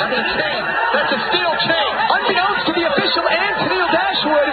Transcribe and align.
That's 0.00 1.12
a 1.12 1.20
steel 1.28 1.52
chain. 1.60 1.92
Unbeknownst 2.08 2.64
to 2.64 2.72
the 2.72 2.84
official 2.88 3.24
and 3.28 3.52
Tenille 3.60 3.92
Dashwood, 3.92 4.52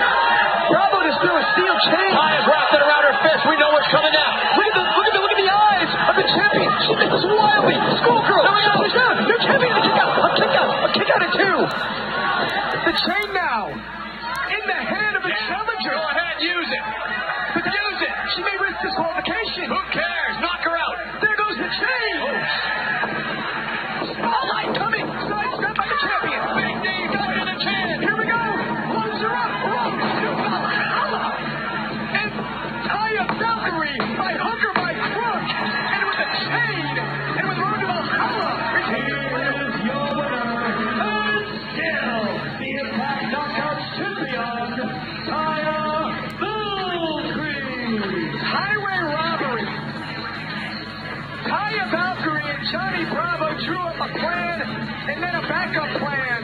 Bravo 0.68 1.00
just 1.08 1.24
threw 1.24 1.32
a 1.40 1.46
steel 1.56 1.76
chain. 1.88 2.12
Ty 2.12 2.36
is 2.36 2.46
wrapped 2.52 2.74
it 2.76 2.84
around 2.84 3.04
her 3.08 3.16
fist. 3.24 3.48
We 3.48 3.56
know 3.56 3.72
what's 3.72 3.88
coming 3.88 4.12
now. 4.12 4.28
Look 4.60 4.68
at 4.68 4.76
the 4.76 4.84
look 4.84 5.08
at 5.08 5.14
the 5.16 5.22
look 5.24 5.32
at 5.32 5.40
the 5.40 5.48
eyes 5.48 5.92
of 6.12 6.16
the 6.20 6.28
champion. 6.36 6.72
She 6.84 6.92
this 7.00 7.24
wildly. 7.32 7.80
Schoolgirl. 7.80 8.44
No, 8.44 8.52
no, 8.52 8.60
no, 8.60 8.88
no. 8.92 9.24
New 9.24 9.40
champion. 9.40 9.72
A 9.72 9.82
kick 9.88 9.96
out. 9.96 10.12
A 10.20 10.30
kick 10.36 10.52
out. 10.52 10.68
A 10.68 10.90
kick 10.92 11.10
out 11.16 11.22
at 11.24 11.32
two. 11.32 11.58
The 12.84 12.94
chain 13.08 13.28
a 54.08 54.20
plan 54.20 54.62
and 55.12 55.20
then 55.24 55.36
a 55.36 55.42
backup 55.48 55.90
plan 56.00 56.44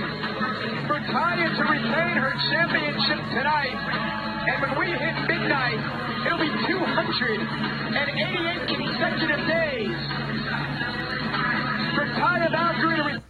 for 0.88 1.00
Taya 1.00 1.56
to 1.56 1.64
retain 1.64 2.18
her 2.20 2.34
championship 2.52 3.20
tonight. 3.32 3.78
And 4.48 4.62
when 4.62 4.76
we 4.80 4.88
hit 4.92 5.16
midnight, 5.28 5.80
it'll 6.28 6.40
be 6.40 6.52
288 6.68 8.68
consecutive 8.68 9.48
days 9.48 9.96
for 11.96 12.06
Taya 12.20 12.52
Valkyrie 12.52 12.96
to 12.98 13.04
retain. 13.08 13.22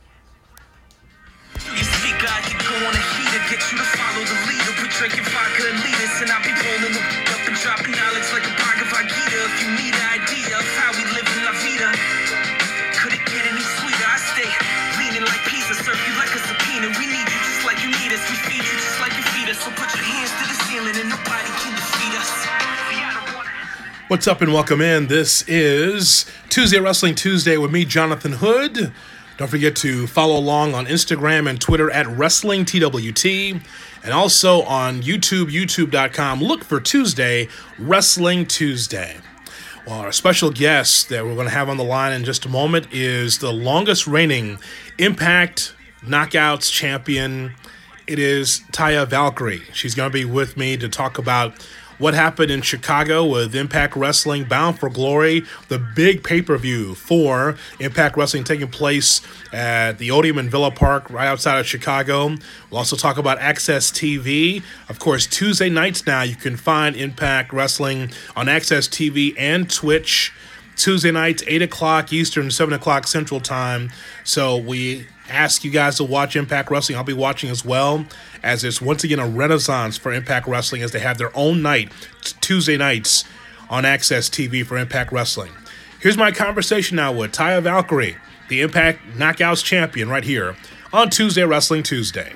Get 3.49 3.59
you 3.71 3.77
to 3.77 3.83
follow 3.83 4.23
the 4.23 4.33
leader. 4.49 4.71
We're 4.81 4.89
drinking 4.97 5.25
vodka 5.29 5.63
and 5.69 5.77
leaders, 5.83 6.21
and 6.21 6.31
I'll 6.31 6.41
be 6.41 6.49
up 6.49 7.45
and 7.45 7.55
dropping 7.61 7.91
knowledge 7.91 8.31
like 8.33 8.47
a 8.49 8.53
What's 24.13 24.27
up 24.27 24.43
and 24.43 24.53
welcome 24.53 24.79
in. 24.79 25.07
This 25.07 25.43
is 25.47 26.27
Tuesday 26.47 26.79
Wrestling 26.79 27.15
Tuesday 27.15 27.57
with 27.57 27.71
me, 27.71 27.83
Jonathan 27.83 28.33
Hood. 28.33 28.93
Don't 29.37 29.47
forget 29.47 29.75
to 29.77 30.05
follow 30.05 30.37
along 30.37 30.75
on 30.75 30.85
Instagram 30.85 31.49
and 31.49 31.59
Twitter 31.59 31.89
at 31.89 32.05
Wrestling 32.05 32.63
TWT 32.63 33.25
and 34.03 34.13
also 34.13 34.61
on 34.61 35.01
YouTube, 35.01 35.45
youtube.com. 35.45 36.41
Look 36.41 36.63
for 36.63 36.79
Tuesday, 36.79 37.47
Wrestling 37.79 38.45
Tuesday. 38.45 39.17
Well, 39.87 40.01
our 40.01 40.11
special 40.11 40.51
guest 40.51 41.09
that 41.09 41.25
we're 41.25 41.33
going 41.33 41.47
to 41.47 41.53
have 41.53 41.67
on 41.67 41.77
the 41.77 41.83
line 41.83 42.13
in 42.13 42.23
just 42.23 42.45
a 42.45 42.49
moment 42.49 42.89
is 42.91 43.39
the 43.39 43.51
longest 43.51 44.05
reigning 44.05 44.59
Impact 44.99 45.73
Knockouts 46.03 46.71
champion. 46.71 47.55
It 48.05 48.19
is 48.19 48.61
Taya 48.71 49.07
Valkyrie. 49.07 49.63
She's 49.73 49.95
going 49.95 50.11
to 50.11 50.13
be 50.13 50.23
with 50.23 50.55
me 50.55 50.77
to 50.77 50.87
talk 50.87 51.17
about 51.17 51.55
what 51.97 52.13
happened 52.13 52.51
in 52.51 52.61
Chicago 52.61 53.25
with 53.25 53.55
Impact 53.55 53.95
Wrestling 53.95 54.45
Bound 54.45 54.79
for 54.79 54.89
Glory, 54.89 55.43
the 55.67 55.79
big 55.79 56.23
pay 56.23 56.41
per 56.41 56.57
view 56.57 56.95
for 56.95 57.55
Impact 57.79 58.17
Wrestling 58.17 58.43
taking 58.43 58.67
place 58.67 59.21
at 59.51 59.97
the 59.97 60.09
Odeum 60.09 60.37
in 60.39 60.49
Villa 60.49 60.71
Park, 60.71 61.09
right 61.09 61.27
outside 61.27 61.59
of 61.59 61.67
Chicago. 61.67 62.35
We'll 62.69 62.77
also 62.77 62.95
talk 62.95 63.17
about 63.17 63.39
AXS 63.39 63.91
TV. 63.91 64.63
Of 64.89 64.99
course, 64.99 65.27
Tuesday 65.27 65.69
nights 65.69 66.05
now 66.05 66.23
you 66.23 66.35
can 66.35 66.57
find 66.57 66.95
Impact 66.95 67.53
Wrestling 67.53 68.11
on 68.35 68.47
AXS 68.47 68.89
TV 68.89 69.35
and 69.37 69.69
Twitch. 69.69 70.33
Tuesday 70.75 71.11
nights, 71.11 71.43
8 71.45 71.61
o'clock 71.61 72.11
Eastern, 72.11 72.49
7 72.49 72.73
o'clock 72.73 73.05
Central 73.05 73.39
Time. 73.39 73.91
So 74.23 74.57
we 74.57 75.05
ask 75.29 75.63
you 75.63 75.71
guys 75.71 75.97
to 75.97 76.03
watch 76.03 76.35
Impact 76.35 76.69
Wrestling. 76.69 76.97
I'll 76.97 77.03
be 77.03 77.13
watching 77.13 77.49
as 77.49 77.63
well, 77.63 78.05
as 78.41 78.63
it's 78.63 78.81
once 78.81 79.03
again 79.03 79.19
a 79.19 79.27
renaissance 79.27 79.97
for 79.97 80.13
Impact 80.13 80.47
Wrestling 80.47 80.81
as 80.81 80.91
they 80.91 80.99
have 80.99 81.17
their 81.17 81.35
own 81.35 81.61
night, 81.61 81.91
Tuesday 82.41 82.77
nights 82.77 83.23
on 83.69 83.83
AXS 83.83 84.29
TV 84.29 84.65
for 84.65 84.77
Impact 84.77 85.11
Wrestling. 85.11 85.51
Here's 85.99 86.17
my 86.17 86.31
conversation 86.31 86.97
now 86.97 87.13
with 87.13 87.31
Taya 87.31 87.61
Valkyrie, 87.61 88.17
the 88.49 88.61
Impact 88.61 88.99
Knockouts 89.15 89.63
champion, 89.63 90.09
right 90.09 90.23
here 90.23 90.55
on 90.91 91.09
Tuesday 91.09 91.43
Wrestling 91.43 91.83
Tuesday. 91.83 92.33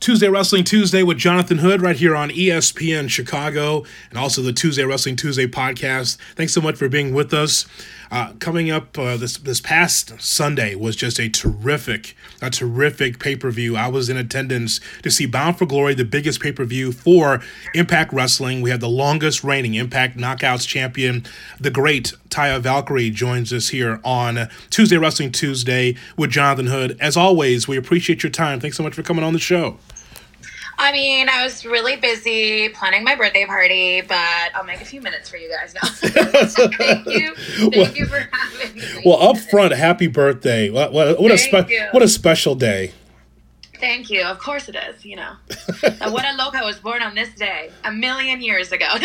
Tuesday 0.00 0.28
Wrestling 0.28 0.62
Tuesday 0.62 1.02
with 1.02 1.18
Jonathan 1.18 1.58
Hood 1.58 1.82
right 1.82 1.96
here 1.96 2.14
on 2.14 2.30
ESPN 2.30 3.10
Chicago 3.10 3.84
and 4.10 4.18
also 4.18 4.42
the 4.42 4.52
Tuesday 4.52 4.84
Wrestling 4.84 5.16
Tuesday 5.16 5.46
podcast. 5.46 6.18
Thanks 6.36 6.54
so 6.54 6.60
much 6.60 6.76
for 6.76 6.88
being 6.88 7.12
with 7.12 7.34
us. 7.34 7.66
Uh, 8.10 8.32
coming 8.38 8.70
up 8.70 8.98
uh, 8.98 9.16
this 9.16 9.36
this 9.38 9.60
past 9.60 10.20
Sunday 10.20 10.74
was 10.74 10.96
just 10.96 11.20
a 11.20 11.28
terrific 11.28 12.16
a 12.40 12.50
terrific 12.50 13.18
pay 13.18 13.36
per 13.36 13.50
view. 13.50 13.76
I 13.76 13.88
was 13.88 14.08
in 14.08 14.16
attendance 14.16 14.80
to 15.02 15.10
see 15.10 15.26
Bound 15.26 15.58
for 15.58 15.66
Glory, 15.66 15.94
the 15.94 16.04
biggest 16.04 16.40
pay 16.40 16.52
per 16.52 16.64
view 16.64 16.92
for 16.92 17.42
Impact 17.74 18.12
Wrestling. 18.12 18.62
We 18.62 18.70
had 18.70 18.80
the 18.80 18.88
longest 18.88 19.44
reigning 19.44 19.74
Impact 19.74 20.16
Knockouts 20.16 20.66
champion, 20.66 21.26
the 21.60 21.70
great 21.70 22.14
Taya 22.30 22.60
Valkyrie, 22.60 23.10
joins 23.10 23.52
us 23.52 23.68
here 23.68 24.00
on 24.04 24.48
Tuesday 24.70 24.96
Wrestling 24.96 25.32
Tuesday 25.32 25.96
with 26.16 26.30
Jonathan 26.30 26.66
Hood. 26.66 26.96
As 27.00 27.16
always, 27.16 27.68
we 27.68 27.76
appreciate 27.76 28.22
your 28.22 28.30
time. 28.30 28.60
Thanks 28.60 28.76
so 28.76 28.82
much 28.82 28.94
for 28.94 29.02
coming 29.02 29.24
on 29.24 29.32
the 29.32 29.38
show. 29.38 29.78
I 30.80 30.92
mean, 30.92 31.28
I 31.28 31.42
was 31.42 31.66
really 31.66 31.96
busy 31.96 32.68
planning 32.68 33.02
my 33.02 33.16
birthday 33.16 33.44
party, 33.46 34.00
but 34.00 34.16
I'll 34.54 34.64
make 34.64 34.80
a 34.80 34.84
few 34.84 35.00
minutes 35.00 35.28
for 35.28 35.36
you 35.36 35.50
guys 35.50 35.74
now. 35.74 35.80
thank 35.88 37.06
you, 37.06 37.34
thank 37.34 37.74
Well- 37.76 37.92
you 37.94 38.06
for 38.06 38.28
having 38.30 38.74
me. 38.76 39.02
Well, 39.04 39.20
up 39.20 39.38
front, 39.38 39.74
happy 39.74 40.06
birthday! 40.06 40.70
What, 40.70 40.92
what, 40.92 41.20
what 41.20 41.32
a 41.32 41.38
spe- 41.38 41.70
what 41.92 42.02
a 42.02 42.08
special 42.08 42.54
day. 42.54 42.92
Thank 43.80 44.10
you. 44.10 44.24
Of 44.24 44.38
course 44.38 44.68
it 44.68 44.76
is. 44.76 45.04
You 45.04 45.16
know, 45.16 45.32
what 46.08 46.24
a 46.24 46.34
loca 46.36 46.60
was 46.64 46.78
born 46.78 47.02
on 47.02 47.14
this 47.14 47.32
day 47.34 47.70
a 47.84 47.92
million 47.92 48.40
years 48.40 48.72
ago. 48.72 48.86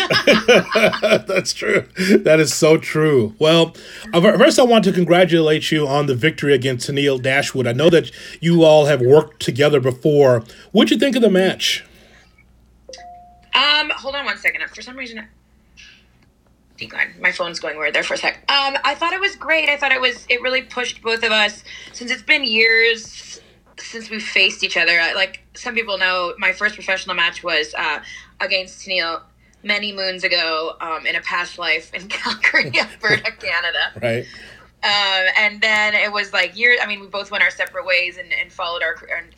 That's 1.26 1.52
true. 1.52 1.86
That 1.96 2.40
is 2.40 2.52
so 2.52 2.76
true. 2.76 3.34
Well, 3.38 3.74
first, 4.12 4.58
I 4.58 4.64
want 4.64 4.84
to 4.84 4.92
congratulate 4.92 5.70
you 5.70 5.86
on 5.86 6.06
the 6.06 6.14
victory 6.14 6.54
against 6.54 6.90
Tenille 6.90 7.22
Dashwood. 7.22 7.66
I 7.66 7.72
know 7.72 7.90
that 7.90 8.10
you 8.40 8.64
all 8.64 8.86
have 8.86 9.00
worked 9.00 9.40
together 9.40 9.80
before. 9.80 10.42
What'd 10.72 10.90
you 10.90 10.98
think 10.98 11.16
of 11.16 11.22
the 11.22 11.30
match? 11.30 11.84
Um, 13.54 13.90
hold 13.90 14.16
on 14.16 14.24
one 14.24 14.38
second. 14.38 14.62
For 14.70 14.82
some 14.82 14.96
reason. 14.96 15.26
My 17.20 17.30
phone's 17.32 17.60
going 17.60 17.78
weird 17.78 17.94
there 17.94 18.02
for 18.02 18.14
a 18.14 18.18
sec. 18.18 18.34
Um, 18.50 18.76
I 18.84 18.96
thought 18.96 19.12
it 19.12 19.20
was 19.20 19.36
great. 19.36 19.68
I 19.68 19.76
thought 19.76 19.92
it 19.92 20.00
was. 20.00 20.26
It 20.28 20.42
really 20.42 20.62
pushed 20.62 21.02
both 21.02 21.22
of 21.22 21.30
us 21.30 21.62
since 21.92 22.10
it's 22.10 22.22
been 22.22 22.44
years 22.44 23.33
since 23.78 24.10
we 24.10 24.20
faced 24.20 24.62
each 24.62 24.76
other. 24.76 24.98
Like 25.14 25.44
some 25.54 25.74
people 25.74 25.98
know, 25.98 26.34
my 26.38 26.52
first 26.52 26.74
professional 26.74 27.16
match 27.16 27.42
was 27.42 27.74
uh, 27.76 28.00
against 28.40 28.86
Tenille 28.86 29.22
many 29.62 29.92
moons 29.92 30.24
ago 30.24 30.76
um, 30.80 31.06
in 31.06 31.16
a 31.16 31.20
past 31.20 31.58
life 31.58 31.92
in 31.94 32.08
Calgary, 32.08 32.72
Alberta, 32.78 33.32
Canada. 33.32 33.92
Right. 34.00 34.26
Um, 34.82 35.32
and 35.38 35.60
then 35.62 35.94
it 35.94 36.12
was 36.12 36.32
like 36.32 36.56
years. 36.56 36.78
I 36.82 36.86
mean, 36.86 37.00
we 37.00 37.06
both 37.06 37.30
went 37.30 37.42
our 37.42 37.50
separate 37.50 37.86
ways 37.86 38.18
and, 38.18 38.32
and 38.32 38.52
followed 38.52 38.82
our 38.82 38.96
and 39.16 39.34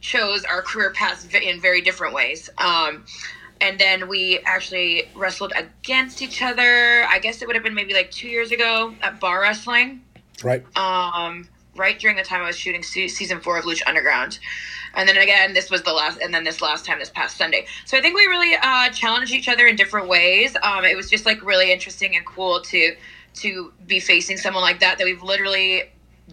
chose 0.00 0.44
our 0.44 0.62
career 0.62 0.92
paths 0.92 1.26
in 1.34 1.60
very 1.60 1.80
different 1.80 2.14
ways. 2.14 2.50
Um, 2.58 3.04
and 3.60 3.78
then 3.78 4.08
we 4.08 4.40
actually 4.46 5.08
wrestled 5.14 5.52
against 5.56 6.22
each 6.22 6.42
other. 6.42 7.04
I 7.08 7.18
guess 7.18 7.42
it 7.42 7.46
would 7.46 7.56
have 7.56 7.62
been 7.62 7.74
maybe 7.74 7.92
like 7.92 8.10
two 8.10 8.28
years 8.28 8.52
ago 8.52 8.94
at 9.02 9.20
bar 9.20 9.42
wrestling. 9.42 10.02
Right. 10.42 10.64
Um, 10.76 11.46
right 11.80 11.98
during 11.98 12.16
the 12.16 12.22
time 12.22 12.42
I 12.42 12.46
was 12.46 12.56
shooting 12.56 12.82
se- 12.82 13.08
season 13.08 13.40
four 13.40 13.58
of 13.58 13.64
Lucha 13.64 13.82
Underground. 13.86 14.38
And 14.94 15.08
then 15.08 15.16
again, 15.16 15.54
this 15.54 15.70
was 15.70 15.82
the 15.82 15.92
last, 15.92 16.20
and 16.20 16.34
then 16.34 16.44
this 16.44 16.60
last 16.60 16.84
time, 16.84 16.98
this 16.98 17.10
past 17.10 17.36
Sunday. 17.36 17.66
So 17.86 17.96
I 17.96 18.00
think 18.00 18.16
we 18.16 18.26
really 18.26 18.56
uh, 18.60 18.90
challenged 18.90 19.32
each 19.32 19.48
other 19.48 19.66
in 19.66 19.76
different 19.76 20.08
ways. 20.08 20.56
Um, 20.62 20.84
it 20.84 20.96
was 20.96 21.08
just 21.08 21.26
like 21.26 21.42
really 21.42 21.72
interesting 21.72 22.16
and 22.16 22.24
cool 22.26 22.60
to 22.60 22.94
to 23.32 23.72
be 23.86 24.00
facing 24.00 24.36
someone 24.36 24.62
like 24.62 24.80
that 24.80 24.98
that 24.98 25.04
we've 25.04 25.22
literally 25.22 25.84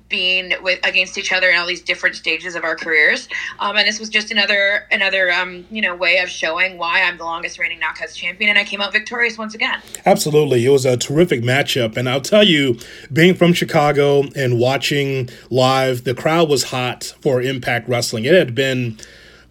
being 0.10 0.54
with 0.62 0.80
against 0.86 1.18
each 1.18 1.32
other 1.32 1.50
in 1.50 1.58
all 1.58 1.68
these 1.68 1.82
different 1.82 2.16
stages 2.16 2.56
of 2.56 2.64
our 2.64 2.76
careers. 2.76 3.28
Um, 3.60 3.78
and 3.78 3.88
this 3.88 4.00
was 4.00 4.10
just 4.10 4.32
another 4.32 4.88
another 4.92 5.32
um, 5.32 5.66
you 5.72 5.82
know 5.82 5.96
way 5.96 6.20
of 6.20 6.30
showing 6.30 6.78
why 6.78 7.02
I'm 7.02 7.18
the 7.18 7.24
longest 7.24 7.60
reigning 7.60 7.80
knockouts 7.80 8.16
champion, 8.16 8.50
and 8.50 8.60
I 8.60 8.64
came 8.64 8.82
out 8.82 8.92
victorious 8.92 9.38
once 9.38 9.56
again. 9.56 9.82
Absolutely, 10.06 10.66
it 10.66 10.70
was 10.70 10.86
a 10.86 10.98
terrific 10.98 11.42
matchup, 11.42 11.98
and 11.98 12.10
I'll 12.10 12.22
tell 12.22 12.44
you, 12.44 12.80
being 13.12 13.36
from 13.36 13.54
Chicago 13.54 14.24
and 14.36 14.60
watching 14.60 15.30
live, 15.50 16.04
the 16.04 16.14
crowd 16.14 16.50
was 16.50 16.66
hot 16.66 17.14
for 17.22 17.42
Impact 17.42 17.88
Wrestling. 17.88 18.26
It 18.26 18.34
had 18.34 18.56
been 18.56 18.98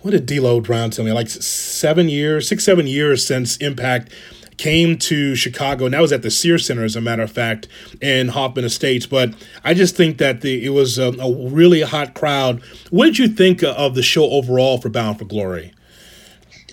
what 0.07 0.13
did 0.13 0.27
D'Lo 0.27 0.61
Brown 0.61 0.91
tell 0.91 1.05
me? 1.05 1.11
Like 1.11 1.29
seven 1.29 2.09
years, 2.09 2.49
six, 2.49 2.65
seven 2.65 2.87
years 2.87 3.27
since 3.27 3.57
Impact 3.57 4.13
came 4.57 4.99
to 4.99 5.35
Chicago, 5.35 5.85
and 5.85 5.95
that 5.95 6.01
was 6.01 6.13
at 6.13 6.23
the 6.23 6.31
Sears 6.31 6.67
Center, 6.67 6.85
as 6.85 6.97
a 6.97 7.01
matter 7.01 7.23
of 7.23 7.31
fact, 7.31 7.69
in 8.01 8.29
Hoffman 8.29 8.65
Estates. 8.65 9.07
But 9.07 9.35
I 9.65 9.75
just 9.75 9.97
think 9.97 10.19
that 10.19 10.41
the 10.41 10.65
it 10.65 10.71
was 10.71 10.99
a, 10.99 11.13
a 11.13 11.49
really 11.49 11.83
hot 11.83 12.15
crowd. 12.15 12.63
What 12.91 13.07
did 13.07 13.19
you 13.19 13.29
think 13.29 13.63
of 13.63 13.95
the 13.95 14.03
show 14.03 14.25
overall 14.31 14.79
for 14.79 14.89
Bound 14.89 15.19
for 15.19 15.25
Glory? 15.25 15.73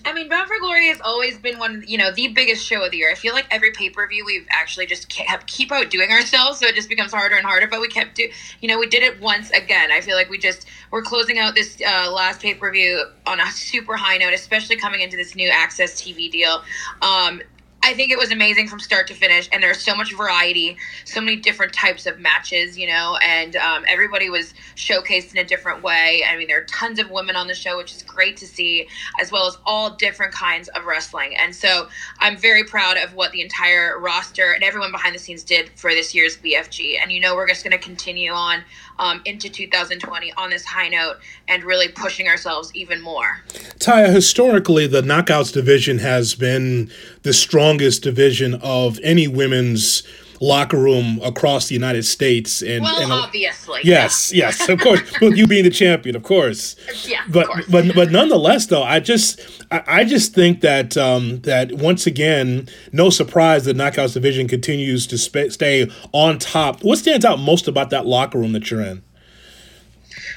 I 0.06 0.12
mean, 0.12 0.28
Bound 0.28 0.48
for 0.48 0.60
Glory 0.60 0.90
has 0.90 1.00
always 1.02 1.38
been 1.38 1.58
one, 1.60 1.84
you 1.88 1.98
know, 1.98 2.12
the 2.12 2.28
biggest 2.30 2.66
show 2.66 2.84
of 2.84 2.92
the 2.92 2.98
year. 2.98 3.10
I 3.10 3.16
feel 3.16 3.34
like 3.34 3.46
every 3.52 3.72
pay 3.72 3.90
per 3.90 4.08
view 4.08 4.26
we've 4.26 4.46
actually 4.50 4.86
just 4.86 5.08
kept 5.08 5.48
keep 5.48 5.72
outdoing 5.72 6.12
ourselves, 6.12 6.60
so 6.60 6.68
it 6.68 6.76
just 6.76 6.90
becomes 6.90 7.14
harder 7.14 7.36
and 7.36 7.46
harder. 7.46 7.68
But 7.68 7.80
we 7.80 7.88
kept 7.88 8.16
do, 8.16 8.28
you 8.62 8.68
know, 8.68 8.80
we 8.80 8.88
did 8.88 9.04
it 9.04 9.22
once 9.22 9.50
again. 9.52 9.92
I 9.92 10.02
feel 10.02 10.16
like 10.16 10.30
we 10.30 10.38
just 10.38 10.66
we're 10.92 11.04
closing 11.04 11.40
out 11.40 11.56
this 11.56 11.82
uh, 11.82 12.12
last 12.12 12.42
pay 12.42 12.54
per 12.54 12.72
view 12.72 13.06
on 13.26 13.40
a 13.40 13.50
super 13.52 13.96
high 13.96 14.18
note, 14.18 14.34
especially 14.34 14.76
coming 14.76 15.02
into 15.02 15.16
this 15.16 15.36
new 15.36 15.50
AXS 15.50 16.04
TV 16.04 16.30
deal. 16.30 16.64
Um, 17.02 17.42
I 17.84 17.94
think 17.94 18.12
it 18.12 18.18
was 18.18 18.32
amazing 18.32 18.70
from 18.70 18.80
start 18.80 19.08
to 19.08 19.14
finish, 19.14 19.50
and 19.52 19.62
there's 19.62 19.84
so 19.84 19.94
much 19.94 20.16
variety, 20.16 20.78
so 21.04 21.20
many 21.20 21.36
different 21.36 21.74
types 21.74 22.06
of 22.06 22.18
matches, 22.18 22.78
you 22.78 22.88
know, 22.88 23.18
and 23.22 23.58
um, 23.58 23.84
everybody 23.90 24.30
was 24.30 24.54
showcased 24.76 25.34
in 25.34 25.40
a 25.40 25.44
different 25.44 25.84
way. 25.84 26.24
I 26.26 26.38
mean, 26.38 26.48
there 26.48 26.60
are 26.60 26.66
tons 26.66 26.98
of 26.98 27.12
women 27.12 27.36
on 27.36 27.48
the 27.48 27.54
show, 27.54 27.76
which 27.76 27.94
is 27.94 28.02
great 28.02 28.38
to 28.38 28.48
see, 28.48 28.88
as 29.20 29.34
well 29.34 29.48
as 29.48 29.58
all 29.66 29.90
different 29.90 30.34
kinds 30.34 30.70
of 30.70 30.86
wrestling. 30.86 31.36
And 31.38 31.54
so 31.54 31.90
I'm 32.20 32.38
very 32.38 32.64
proud 32.64 32.98
of 32.98 33.16
what 33.16 33.34
the 33.34 33.42
entire 33.42 34.00
roster 34.00 34.54
and 34.54 34.64
everyone 34.64 34.94
behind 34.94 35.14
the 35.14 35.20
scenes 35.20 35.44
did 35.44 35.70
for 35.76 35.92
this 35.92 36.16
year's 36.16 36.38
BFG. 36.38 37.02
And 37.02 37.12
you 37.12 37.20
know, 37.20 37.36
we're 37.36 37.50
just 37.50 37.66
going 37.66 37.78
to 37.78 37.84
continue 37.84 38.32
on 38.32 38.64
um, 39.04 39.22
into 39.26 39.50
2020 39.50 40.32
on 40.34 40.50
this 40.50 40.64
high 40.64 40.88
note 40.88 41.18
and 41.50 41.64
really 41.66 41.90
pushing 41.90 42.28
ourselves 42.28 42.72
even 42.74 43.02
more. 43.02 43.42
Taya, 43.78 44.08
historically, 44.08 44.88
the 44.88 45.02
Knockouts 45.02 45.52
division 45.52 46.00
has 46.00 46.36
been 46.36 46.90
the 47.24 47.34
strongest 47.34 48.02
division 48.02 48.56
of 48.56 49.00
any 49.04 49.28
women's 49.28 50.04
locker 50.40 50.78
room 50.78 51.20
across 51.24 51.68
the 51.68 51.76
United 51.76 52.04
States. 52.04 52.62
And, 52.62 52.84
well, 52.84 53.02
and 53.02 53.12
obviously, 53.12 53.82
yes, 53.84 54.34
yeah. 54.34 54.46
yes, 54.46 54.70
of 54.70 54.80
course. 54.80 55.02
With 55.22 55.38
you 55.38 55.48
being 55.48 55.64
the 55.64 55.70
champion, 55.70 56.16
of 56.16 56.24
course. 56.24 56.76
Yeah, 57.08 57.22
but 57.30 57.48
course. 57.48 57.66
but 57.70 57.96
but 57.96 58.12
nonetheless, 58.12 58.68
though, 58.68 58.84
I 58.84 59.00
just 59.00 59.40
I, 59.72 59.84
I 59.88 60.04
just 60.04 60.34
think 60.34 60.62
that 60.62 60.98
um, 60.98 61.42
that 61.42 61.74
once 61.74 62.06
again, 62.08 62.68
no 62.92 63.10
surprise, 63.10 63.66
the 63.66 63.74
Knockouts 63.74 64.14
division 64.14 64.48
continues 64.48 65.08
to 65.08 65.18
sp- 65.18 65.50
stay 65.50 65.90
on 66.12 66.40
top. 66.40 66.84
What 66.84 66.98
stands 66.98 67.26
out 67.26 67.40
most 67.40 67.68
about 67.68 67.90
that 67.92 68.06
locker 68.06 68.38
room 68.38 68.54
that 68.54 68.70
you're 68.70 68.82
in? 68.82 69.04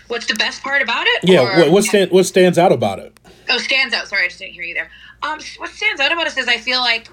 What's 0.08 0.26
the 0.26 0.34
best 0.34 0.62
part 0.62 0.82
about 0.82 1.06
it? 1.06 1.24
Yeah, 1.24 1.40
or- 1.40 1.60
what 1.60 1.70
what, 1.70 1.84
stand, 1.84 2.10
what 2.10 2.26
stands 2.26 2.58
out 2.58 2.72
about 2.72 2.98
it? 2.98 3.18
Oh, 3.48 3.58
stands 3.58 3.94
out. 3.94 4.08
Sorry, 4.08 4.24
I 4.24 4.28
just 4.28 4.38
didn't 4.38 4.54
hear 4.54 4.64
you 4.64 4.74
there. 4.74 4.90
Um, 5.22 5.38
what 5.58 5.70
stands 5.70 6.00
out 6.00 6.12
about 6.12 6.26
us 6.26 6.36
is 6.36 6.48
I 6.48 6.58
feel 6.58 6.80
like 6.80 7.08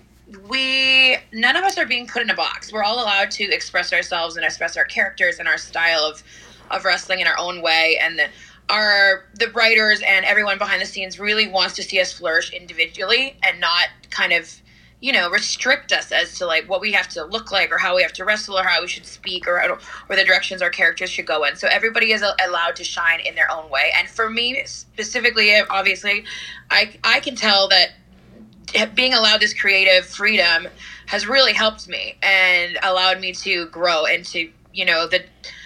we 0.49 1.17
none 1.31 1.55
of 1.55 1.63
us 1.63 1.77
are 1.77 1.85
being 1.85 2.07
put 2.07 2.21
in 2.21 2.29
a 2.29 2.35
box. 2.35 2.71
We're 2.71 2.83
all 2.83 3.03
allowed 3.03 3.31
to 3.31 3.43
express 3.43 3.93
ourselves 3.93 4.35
and 4.35 4.45
express 4.45 4.77
our 4.77 4.85
characters 4.85 5.39
and 5.39 5.47
our 5.47 5.57
style 5.57 6.01
of 6.01 6.23
of 6.71 6.85
wrestling 6.85 7.19
in 7.19 7.27
our 7.27 7.37
own 7.37 7.61
way. 7.61 7.99
And 8.01 8.17
the, 8.17 8.27
our 8.69 9.25
the 9.35 9.49
writers 9.49 10.01
and 10.05 10.25
everyone 10.25 10.57
behind 10.57 10.81
the 10.81 10.85
scenes 10.85 11.19
really 11.19 11.47
wants 11.47 11.75
to 11.75 11.83
see 11.83 11.99
us 11.99 12.13
flourish 12.13 12.51
individually 12.53 13.37
and 13.43 13.59
not 13.59 13.89
kind 14.09 14.31
of 14.31 14.61
you 15.01 15.11
know 15.11 15.29
restrict 15.29 15.91
us 15.91 16.13
as 16.13 16.37
to 16.37 16.45
like 16.45 16.69
what 16.69 16.79
we 16.79 16.93
have 16.93 17.09
to 17.09 17.25
look 17.25 17.51
like 17.51 17.71
or 17.71 17.77
how 17.77 17.93
we 17.93 18.01
have 18.01 18.13
to 18.13 18.23
wrestle 18.23 18.57
or 18.57 18.63
how 18.63 18.81
we 18.81 18.87
should 18.87 19.05
speak 19.05 19.45
or 19.45 19.77
or 20.09 20.15
the 20.15 20.23
directions 20.23 20.61
our 20.61 20.69
characters 20.69 21.09
should 21.09 21.25
go 21.25 21.43
in 21.43 21.57
so 21.57 21.67
everybody 21.67 22.13
is 22.13 22.23
allowed 22.47 22.73
to 22.73 22.85
shine 22.85 23.19
in 23.19 23.35
their 23.35 23.51
own 23.51 23.69
way 23.69 23.91
and 23.97 24.07
for 24.07 24.29
me 24.29 24.61
specifically 24.65 25.53
obviously 25.69 26.23
i 26.71 26.97
i 27.03 27.19
can 27.19 27.35
tell 27.35 27.67
that 27.67 27.89
being 28.95 29.13
allowed 29.13 29.41
this 29.41 29.53
creative 29.53 30.05
freedom 30.05 30.67
has 31.07 31.27
really 31.27 31.53
helped 31.53 31.87
me 31.87 32.15
and 32.21 32.77
allowed 32.83 33.19
me 33.19 33.33
to 33.33 33.67
grow 33.67 34.05
into 34.05 34.49
you 34.73 34.85
know 34.85 35.07
the 35.07 35.23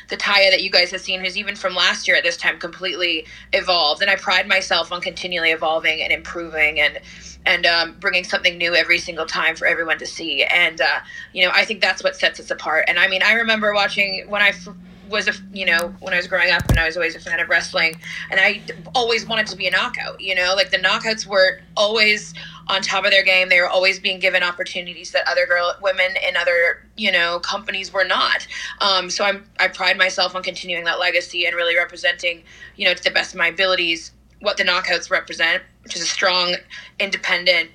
the 0.09 0.18
Taya 0.18 0.50
that 0.51 0.63
you 0.63 0.69
guys 0.69 0.92
have 0.92 1.01
seen, 1.01 1.19
who's 1.19 1.38
even 1.38 1.56
from 1.56 1.75
last 1.75 2.07
year 2.07 2.15
at 2.15 2.24
this 2.24 2.38
time 2.38 2.59
completely 2.59 3.25
evolved. 3.54 4.01
And 4.01 4.09
I 4.09 4.15
pride 4.15 4.48
myself 4.48 4.92
on 4.92 5.01
continually 5.01 5.51
evolving 5.51 6.01
and 6.01 6.12
improving 6.12 6.80
and 6.80 7.00
and 7.45 7.65
um, 7.65 7.95
bringing 8.00 8.24
something 8.24 8.57
new 8.57 8.75
every 8.75 9.00
single 9.00 9.25
time 9.25 9.56
for 9.56 9.68
everyone 9.68 9.98
to 10.00 10.06
see. 10.06 10.44
And 10.44 10.81
uh, 10.81 11.00
you 11.33 11.45
know, 11.45 11.51
I 11.54 11.65
think 11.65 11.81
that's 11.81 12.04
what 12.04 12.15
sets 12.15 12.39
us 12.39 12.51
apart. 12.51 12.86
And 12.88 13.00
I 13.00 13.07
mean, 13.07 13.21
I 13.24 13.33
remember 13.33 13.74
watching 13.74 14.25
when 14.27 14.42
I 14.42 14.50
f- 14.50 14.69
was 15.09 15.27
a 15.27 15.33
you 15.54 15.65
know 15.65 15.94
when 16.00 16.13
I 16.13 16.18
was 16.18 16.27
growing 16.27 16.51
up 16.51 16.69
and 16.69 16.80
I 16.80 16.86
was 16.86 16.98
always 16.98 17.15
a 17.15 17.19
fan 17.19 17.39
of 17.39 17.50
wrestling 17.50 17.95
and 18.31 18.39
I 18.39 18.62
always 18.95 19.25
wanted 19.25 19.48
to 19.48 19.56
be 19.56 19.68
a 19.68 19.71
knockout 19.71 20.19
you 20.19 20.36
know? 20.36 20.54
Like 20.56 20.71
the 20.71 20.77
knockouts 20.77 21.25
were 21.25 21.62
always 21.75 22.33
on 22.68 22.81
top 22.81 23.06
of 23.06 23.12
their 23.12 23.24
game. 23.24 23.50
They 23.50 23.62
were 23.62 23.69
always 23.69 24.00
being 24.00 24.19
given 24.19 24.44
opportunities 24.44 25.12
that 25.12 25.27
other 25.27 25.45
girl 25.45 25.75
women 25.81 26.12
in 26.27 26.36
other 26.36 26.86
you 26.95 27.12
know 27.12 27.39
companies 27.39 27.92
were 27.94 28.06
not. 28.06 28.48
Um, 28.81 29.09
so 29.09 29.24
I'm 29.24 29.50
I 29.59 29.68
pride 29.68 29.98
myself 29.98 30.36
on 30.36 30.44
continuing 30.44 30.83
that 30.86 31.00
legacy 31.00 31.45
and 31.45 31.56
really 31.56 31.75
representing 31.75 32.44
you 32.75 32.86
know 32.86 32.94
to 32.94 33.04
the 33.04 33.12
best 33.12 33.33
of 33.33 33.38
my 33.38 33.48
abilities 33.48 34.12
what 34.42 34.57
the 34.57 34.63
knockouts 34.63 35.09
represent 35.09 35.63
which 35.83 35.95
is 35.95 36.01
a 36.04 36.06
strong 36.06 36.56
independent 37.00 37.71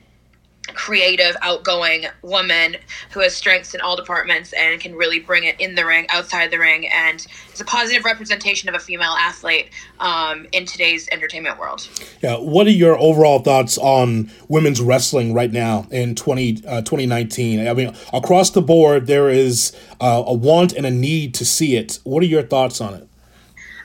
creative, 0.74 1.36
outgoing 1.42 2.06
woman 2.22 2.76
who 3.10 3.20
has 3.20 3.34
strengths 3.34 3.74
in 3.74 3.80
all 3.80 3.96
departments 3.96 4.52
and 4.52 4.80
can 4.80 4.94
really 4.94 5.19
bring 5.19 5.44
it 5.44 5.58
in 5.60 5.74
the 5.74 5.84
ring, 5.84 6.06
outside 6.10 6.50
the 6.50 6.58
ring, 6.58 6.88
and 6.88 7.26
is 7.52 7.60
a 7.60 7.64
positive 7.64 8.04
representation 8.04 8.69
of 8.69 8.74
a 8.74 8.78
female 8.78 9.14
athlete 9.19 9.70
um, 10.00 10.46
in 10.52 10.66
today's 10.66 11.08
entertainment 11.12 11.58
world. 11.58 11.88
Yeah, 12.22 12.36
what 12.36 12.66
are 12.66 12.70
your 12.70 12.98
overall 12.98 13.40
thoughts 13.40 13.78
on 13.78 14.30
women's 14.48 14.80
wrestling 14.80 15.34
right 15.34 15.52
now 15.52 15.86
in 15.90 16.14
20, 16.14 16.64
uh, 16.66 16.80
2019? 16.82 17.66
I 17.66 17.74
mean, 17.74 17.94
across 18.12 18.50
the 18.50 18.62
board, 18.62 19.06
there 19.06 19.28
is 19.28 19.76
uh, 20.00 20.22
a 20.26 20.34
want 20.34 20.72
and 20.72 20.86
a 20.86 20.90
need 20.90 21.34
to 21.34 21.44
see 21.44 21.76
it. 21.76 21.98
What 22.04 22.22
are 22.22 22.26
your 22.26 22.42
thoughts 22.42 22.80
on 22.80 22.94
it? 22.94 23.08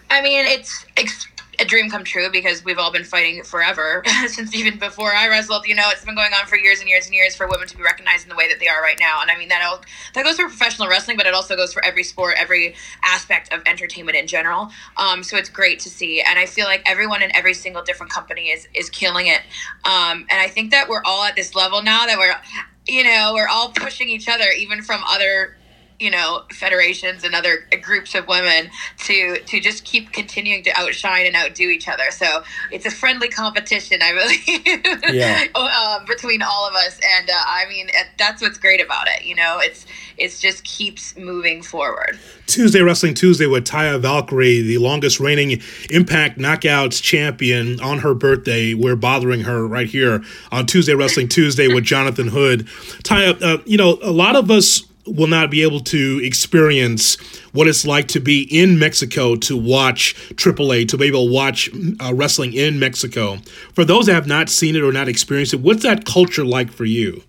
I 0.10 0.22
mean, 0.22 0.45
it's. 0.45 0.86
it's 0.95 1.28
a 1.59 1.65
dream 1.65 1.89
come 1.89 2.04
true 2.04 2.30
because 2.31 2.63
we've 2.63 2.77
all 2.77 2.92
been 2.92 3.04
fighting 3.04 3.44
forever 3.44 4.04
since 4.27 4.54
even 4.56 4.77
before 4.77 5.13
I 5.13 5.27
wrestled. 5.27 5.68
You 5.68 5.75
know, 5.75 5.89
it's 5.89 6.06
been 6.06 6.15
going 6.15 6.33
on 6.33 6.45
for 6.45 6.57
years 6.57 6.80
and 6.80 6.89
years 6.89 7.06
and 7.06 7.15
years 7.15 7.36
for 7.36 7.48
women 7.48 7.68
to 7.68 7.77
be 7.77 7.83
recognized 7.83 8.24
in 8.24 8.30
the 8.30 8.36
way 8.36 8.48
that 8.48 8.59
they 8.59 8.68
are 8.68 8.81
right 8.81 8.98
now. 9.00 9.21
And 9.21 9.31
I 9.31 9.38
mean 9.38 9.50
that 9.50 9.63
all, 9.65 9.81
that 10.13 10.24
goes 10.24 10.36
for 10.36 10.44
professional 10.44 10.88
wrestling, 10.88 11.18
but 11.18 11.25
it 11.25 11.33
also 11.33 11.56
goes 11.56 11.74
for 11.74 11.83
every 11.83 12.04
sport, 12.04 12.36
every 12.38 12.75
aspect 13.04 13.51
of 13.51 13.62
entertainment 13.65 14.17
in 14.17 14.27
general. 14.27 14.70
Um, 14.98 15.24
so 15.24 15.38
it's 15.38 15.50
great 15.50 15.79
to 15.82 15.89
see, 15.89 16.22
and 16.22 16.38
I 16.38 16.46
feel 16.46 16.65
like 16.65 16.84
everyone 16.86 17.22
in 17.22 17.36
every 17.36 17.53
single 17.53 17.84
different 17.84 18.12
company 18.12 18.50
is 18.50 18.67
is 18.74 18.89
killing 18.89 19.27
it. 19.27 19.41
Um, 19.86 20.25
and 20.29 20.39
I 20.39 20.48
think 20.48 20.72
that 20.72 20.89
we're 20.89 21.03
all 21.03 21.24
at 21.24 21.36
this 21.36 21.55
level 21.55 21.82
now 21.82 22.05
that 22.05 22.17
we're, 22.17 22.36
you 22.88 23.03
know, 23.03 23.32
we're 23.34 23.48
all 23.48 23.70
pushing 23.70 24.10
each 24.10 24.29
other, 24.29 24.50
even 24.51 24.82
from 24.82 25.01
other 25.08 25.55
you 26.00 26.12
know 26.12 26.44
federations 26.51 27.24
and 27.24 27.34
other 27.34 27.66
groups 27.82 28.13
of 28.13 28.27
women 28.27 28.70
to 28.98 29.38
to 29.46 29.60
just 29.60 29.84
keep 29.84 30.12
continuing 30.12 30.63
to 30.63 30.72
outshine 30.75 31.25
and 31.25 31.36
outdo 31.36 31.63
each 31.63 31.88
other 31.88 32.12
so 32.12 32.44
it's 32.72 32.86
a 32.86 32.92
friendly 32.92 33.27
competition 33.27 34.00
i 34.01 34.12
believe 35.08 35.16
yeah. 35.16 35.46
um, 35.56 36.06
between 36.08 36.42
all 36.42 36.68
of 36.68 36.75
us 36.75 37.00
and 37.18 37.30
uh, 37.30 37.34
i 37.34 37.66
mean 37.68 37.89
that's 38.18 38.42
what's 38.42 38.58
great 38.58 38.84
about 38.84 39.08
it 39.08 39.25
you 39.25 39.36
know 39.36 39.58
it's 39.60 39.86
it's 40.18 40.39
just 40.39 40.63
keeps 40.63 41.16
moving 41.18 41.62
forward 41.62 42.20
Tuesday 42.48 42.82
Wrestling 42.82 43.13
Tuesday 43.13 43.46
with 43.46 43.66
Taya 43.66 44.00
Valkyrie, 44.00 44.62
the 44.62 44.77
longest 44.77 45.20
reigning 45.20 45.62
Impact 45.89 46.39
Knockouts 46.39 47.04
champion 47.04 47.80
on 47.82 48.00
her 48.00 48.13
birthday. 48.13 48.74
We're 48.74 48.96
bothering 48.96 49.42
her 49.42 49.68
right 49.68 49.86
here 49.86 50.24
on 50.50 50.66
Tuesday 50.66 50.96
Wrestling 50.96 51.27
Tuesday 51.27 51.68
with 51.68 51.84
Jonathan 51.84 52.30
Hood. 52.30 52.66
Taya, 53.04 53.39
uh, 53.44 53.62
you 53.66 53.77
know, 53.77 54.00
a 54.01 54.12
lot 54.12 54.38
of 54.38 54.50
us 54.50 54.87
will 55.08 55.28
not 55.28 55.50
be 55.50 55.64
able 55.64 55.80
to 55.80 56.22
experience 56.24 57.16
what 57.52 57.68
it's 57.68 57.86
like 57.86 58.08
to 58.10 58.20
be 58.20 58.42
in 58.44 58.78
Mexico 58.78 59.36
to 59.36 59.58
watch 59.58 60.16
AAA, 60.36 60.88
to 60.90 60.98
be 60.98 61.06
able 61.06 61.28
to 61.28 61.34
watch 61.34 61.70
uh, 62.02 62.14
wrestling 62.14 62.54
in 62.54 62.80
Mexico. 62.80 63.38
For 63.74 63.86
those 63.86 64.06
that 64.08 64.14
have 64.14 64.28
not 64.28 64.50
seen 64.50 64.76
it 64.76 64.84
or 64.84 64.92
not 64.92 65.08
experienced 65.08 65.54
it, 65.54 65.62
what's 65.62 65.84
that 65.84 66.06
culture 66.06 66.46
like 66.46 66.72
for 66.72 66.86
you? 66.86 67.24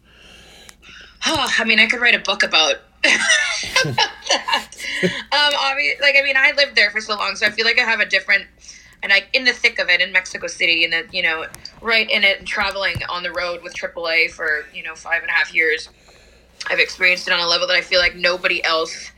Oh, 1.27 1.49
I 1.59 1.65
mean, 1.65 1.79
I 1.79 1.87
could 1.87 2.01
write 2.01 2.15
a 2.15 2.21
book 2.21 2.43
about 2.43 2.77
that. 3.05 4.69
um, 5.03 5.53
obviously, 5.61 6.01
like 6.03 6.17
I 6.19 6.23
mean, 6.23 6.37
I 6.37 6.53
lived 6.57 6.75
there 6.75 6.91
for 6.91 7.01
so 7.01 7.15
long, 7.17 7.37
so 7.37 7.47
I 7.47 7.51
feel 7.51 7.65
like 7.65 7.79
I 7.79 7.85
have 7.85 8.01
a 8.01 8.07
different 8.07 8.47
and 9.03 9.13
I 9.13 9.27
in 9.33 9.45
the 9.45 9.53
thick 9.53 9.79
of 9.79 9.89
it 9.89 10.01
in 10.01 10.13
Mexico 10.13 10.47
City, 10.47 10.85
and 10.85 10.93
the 10.93 11.05
you 11.13 11.23
know 11.23 11.47
right 11.81 12.09
in 12.09 12.25
it, 12.25 12.39
and 12.39 12.47
traveling 12.47 12.97
on 13.09 13.23
the 13.23 13.33
road 13.33 13.63
with 13.63 13.75
AAA 13.75 14.31
for 14.31 14.67
you 14.75 14.83
know 14.83 14.95
five 14.95 15.23
and 15.23 15.31
a 15.31 15.33
half 15.33 15.55
years. 15.55 15.89
I've 16.69 16.79
experienced 16.79 17.29
it 17.29 17.33
on 17.33 17.41
a 17.41 17.47
level 17.47 17.67
that 17.69 17.77
I 17.77 17.81
feel 17.81 18.01
like 18.01 18.15
nobody 18.15 18.63
else 18.65 19.11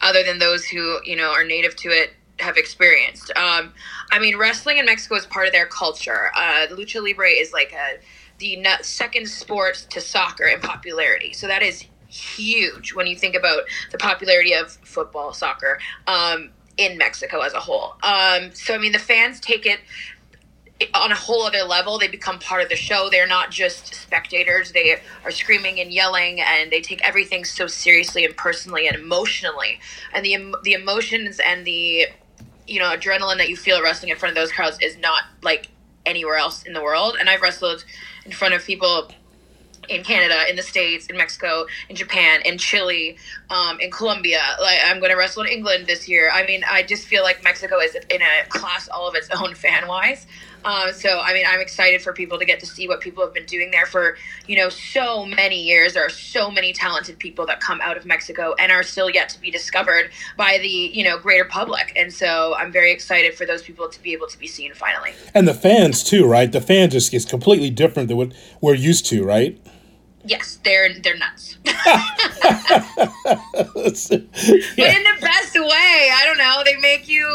other 0.00 0.22
than 0.22 0.38
those 0.38 0.64
who 0.64 0.98
you 1.04 1.16
know 1.16 1.32
are 1.32 1.44
native 1.44 1.76
to 1.76 1.88
it 1.88 2.12
have 2.40 2.56
experienced. 2.56 3.30
Um, 3.36 3.72
I 4.10 4.18
mean, 4.18 4.36
wrestling 4.36 4.78
in 4.78 4.86
Mexico 4.86 5.14
is 5.14 5.26
part 5.26 5.46
of 5.46 5.52
their 5.52 5.66
culture. 5.66 6.30
Uh, 6.36 6.66
lucha 6.70 7.02
libre 7.02 7.30
is 7.30 7.52
like 7.52 7.72
a 7.72 7.98
the 8.38 8.66
second 8.82 9.28
sport 9.28 9.86
to 9.90 10.00
soccer 10.00 10.46
in 10.46 10.60
popularity. 10.60 11.32
So 11.32 11.46
that 11.46 11.62
is 11.62 11.84
huge 12.08 12.94
when 12.94 13.06
you 13.06 13.16
think 13.16 13.34
about 13.34 13.62
the 13.90 13.98
popularity 13.98 14.54
of 14.54 14.72
football, 14.72 15.32
soccer 15.32 15.78
um, 16.06 16.50
in 16.76 16.98
Mexico 16.98 17.40
as 17.40 17.52
a 17.54 17.60
whole. 17.60 17.94
Um, 18.02 18.52
so 18.52 18.74
I 18.74 18.78
mean, 18.78 18.92
the 18.92 18.98
fans 18.98 19.40
take 19.40 19.66
it 19.66 19.80
on 20.94 21.12
a 21.12 21.14
whole 21.14 21.42
other 21.42 21.62
level. 21.62 21.98
They 21.98 22.08
become 22.08 22.38
part 22.38 22.62
of 22.62 22.68
the 22.68 22.76
show. 22.76 23.08
They're 23.10 23.26
not 23.26 23.50
just 23.50 23.94
spectators. 23.94 24.72
They 24.72 25.00
are 25.24 25.30
screaming 25.30 25.80
and 25.80 25.92
yelling, 25.92 26.40
and 26.40 26.70
they 26.70 26.80
take 26.80 27.06
everything 27.06 27.44
so 27.44 27.66
seriously 27.66 28.24
and 28.24 28.36
personally 28.36 28.86
and 28.88 28.96
emotionally. 28.96 29.80
And 30.12 30.24
the 30.24 30.54
the 30.62 30.72
emotions 30.72 31.40
and 31.44 31.64
the 31.64 32.06
you 32.66 32.80
know 32.80 32.96
adrenaline 32.96 33.38
that 33.38 33.48
you 33.48 33.56
feel 33.56 33.82
wrestling 33.82 34.10
in 34.10 34.16
front 34.16 34.36
of 34.36 34.42
those 34.42 34.52
crowds 34.52 34.78
is 34.80 34.98
not 34.98 35.24
like 35.42 35.68
anywhere 36.06 36.36
else 36.36 36.62
in 36.64 36.72
the 36.72 36.82
world. 36.82 37.16
And 37.18 37.30
I've 37.30 37.40
wrestled 37.40 37.84
in 38.24 38.32
front 38.32 38.54
of 38.54 38.64
people 38.64 39.10
in 39.88 40.02
Canada, 40.02 40.48
in 40.48 40.56
the 40.56 40.62
States, 40.62 41.06
in 41.06 41.16
Mexico, 41.16 41.66
in 41.88 41.96
Japan, 41.96 42.40
in 42.44 42.58
Chile, 42.58 43.16
um, 43.50 43.78
in 43.80 43.90
Colombia. 43.90 44.40
Like 44.60 44.78
I'm 44.84 44.98
going 44.98 45.10
to 45.10 45.16
wrestle 45.16 45.42
in 45.42 45.48
England 45.48 45.86
this 45.86 46.08
year. 46.08 46.30
I 46.32 46.44
mean, 46.46 46.64
I 46.68 46.82
just 46.82 47.06
feel 47.06 47.22
like 47.22 47.44
Mexico 47.44 47.78
is 47.78 47.94
in 47.94 48.22
a 48.22 48.48
class 48.48 48.88
all 48.88 49.08
of 49.08 49.14
its 49.14 49.28
own 49.30 49.54
fan 49.54 49.86
wise. 49.86 50.26
Um, 50.64 50.92
so 50.92 51.20
I 51.20 51.32
mean, 51.32 51.44
I'm 51.46 51.60
excited 51.60 52.02
for 52.02 52.12
people 52.12 52.38
to 52.38 52.44
get 52.44 52.60
to 52.60 52.66
see 52.66 52.88
what 52.88 53.00
people 53.00 53.24
have 53.24 53.34
been 53.34 53.46
doing 53.46 53.70
there 53.70 53.86
for 53.86 54.16
you 54.46 54.56
know 54.56 54.68
so 54.68 55.26
many 55.26 55.62
years. 55.62 55.94
There 55.94 56.04
are 56.04 56.10
so 56.10 56.50
many 56.50 56.72
talented 56.72 57.18
people 57.18 57.46
that 57.46 57.60
come 57.60 57.80
out 57.82 57.96
of 57.96 58.06
Mexico 58.06 58.54
and 58.58 58.72
are 58.72 58.82
still 58.82 59.10
yet 59.10 59.28
to 59.30 59.40
be 59.40 59.50
discovered 59.50 60.10
by 60.36 60.58
the 60.60 60.68
you 60.68 61.04
know 61.04 61.18
greater 61.18 61.44
public. 61.44 61.92
And 61.96 62.12
so 62.12 62.54
I'm 62.56 62.72
very 62.72 62.92
excited 62.92 63.34
for 63.34 63.46
those 63.46 63.62
people 63.62 63.88
to 63.88 64.02
be 64.02 64.12
able 64.12 64.26
to 64.28 64.38
be 64.38 64.46
seen 64.46 64.72
finally. 64.74 65.12
And 65.34 65.46
the 65.46 65.54
fans 65.54 66.02
too, 66.02 66.26
right? 66.26 66.50
The 66.50 66.60
fans 66.60 66.92
just 66.92 67.12
is 67.12 67.24
completely 67.24 67.70
different 67.70 68.08
than 68.08 68.16
what 68.16 68.32
we're 68.60 68.74
used 68.74 69.06
to, 69.06 69.24
right? 69.24 69.60
Yes, 70.26 70.58
they're 70.64 70.98
they're 71.00 71.18
nuts. 71.18 71.58
yeah. 71.64 72.02
but 73.24 74.88
in 74.88 75.02
the 75.04 75.16
best 75.20 75.54
way. 75.54 76.10
I 76.12 76.22
don't 76.24 76.38
know. 76.38 76.62
They 76.64 76.76
make 76.76 77.08
you. 77.08 77.28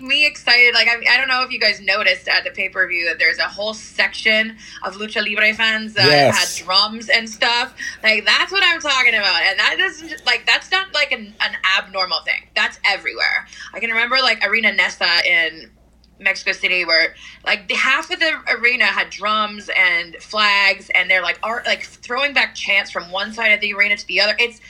Me 0.00 0.26
excited. 0.26 0.74
Like 0.74 0.88
I, 0.88 1.14
I 1.14 1.16
don't 1.18 1.28
know 1.28 1.42
if 1.42 1.50
you 1.50 1.58
guys 1.58 1.80
noticed 1.80 2.28
at 2.28 2.44
the 2.44 2.50
pay 2.50 2.68
per 2.68 2.86
view 2.88 3.06
that 3.08 3.18
there's 3.18 3.38
a 3.38 3.44
whole 3.48 3.74
section 3.74 4.56
of 4.84 4.96
lucha 4.96 5.26
libre 5.26 5.54
fans 5.54 5.94
that 5.94 6.06
Yes. 6.06 6.58
had 6.58 6.64
drums 6.64 7.08
and 7.08 7.28
stuff. 7.28 7.74
Like 8.02 8.24
that's 8.24 8.50
what 8.52 8.62
I'm 8.64 8.80
talking 8.80 9.14
about. 9.14 9.42
And 9.42 9.58
that 9.58 9.76
doesn't 9.78 10.24
like 10.26 10.44
that's 10.46 10.70
not 10.70 10.92
like 10.94 11.12
an, 11.12 11.34
an 11.40 11.56
abnormal 11.78 12.20
thing. 12.24 12.44
That's 12.54 12.78
everywhere. 12.84 13.46
I 13.74 13.80
can 13.80 13.90
remember 13.90 14.16
like 14.18 14.44
Arena 14.46 14.72
Nesta 14.72 15.08
in 15.26 15.70
Mexico 16.18 16.52
City 16.52 16.84
where 16.84 17.14
like 17.44 17.68
the 17.68 17.74
half 17.74 18.10
of 18.10 18.18
the 18.20 18.32
arena 18.48 18.84
had 18.86 19.10
drums 19.10 19.68
and 19.76 20.16
flags 20.16 20.90
and 20.94 21.10
they're 21.10 21.22
like 21.22 21.38
art 21.42 21.66
like 21.66 21.82
throwing 21.84 22.32
back 22.32 22.54
chants 22.54 22.90
from 22.90 23.10
one 23.10 23.32
side 23.34 23.48
of 23.52 23.60
the 23.60 23.72
arena 23.74 23.96
to 23.96 24.06
the 24.06 24.20
other. 24.20 24.34
It's 24.38 24.60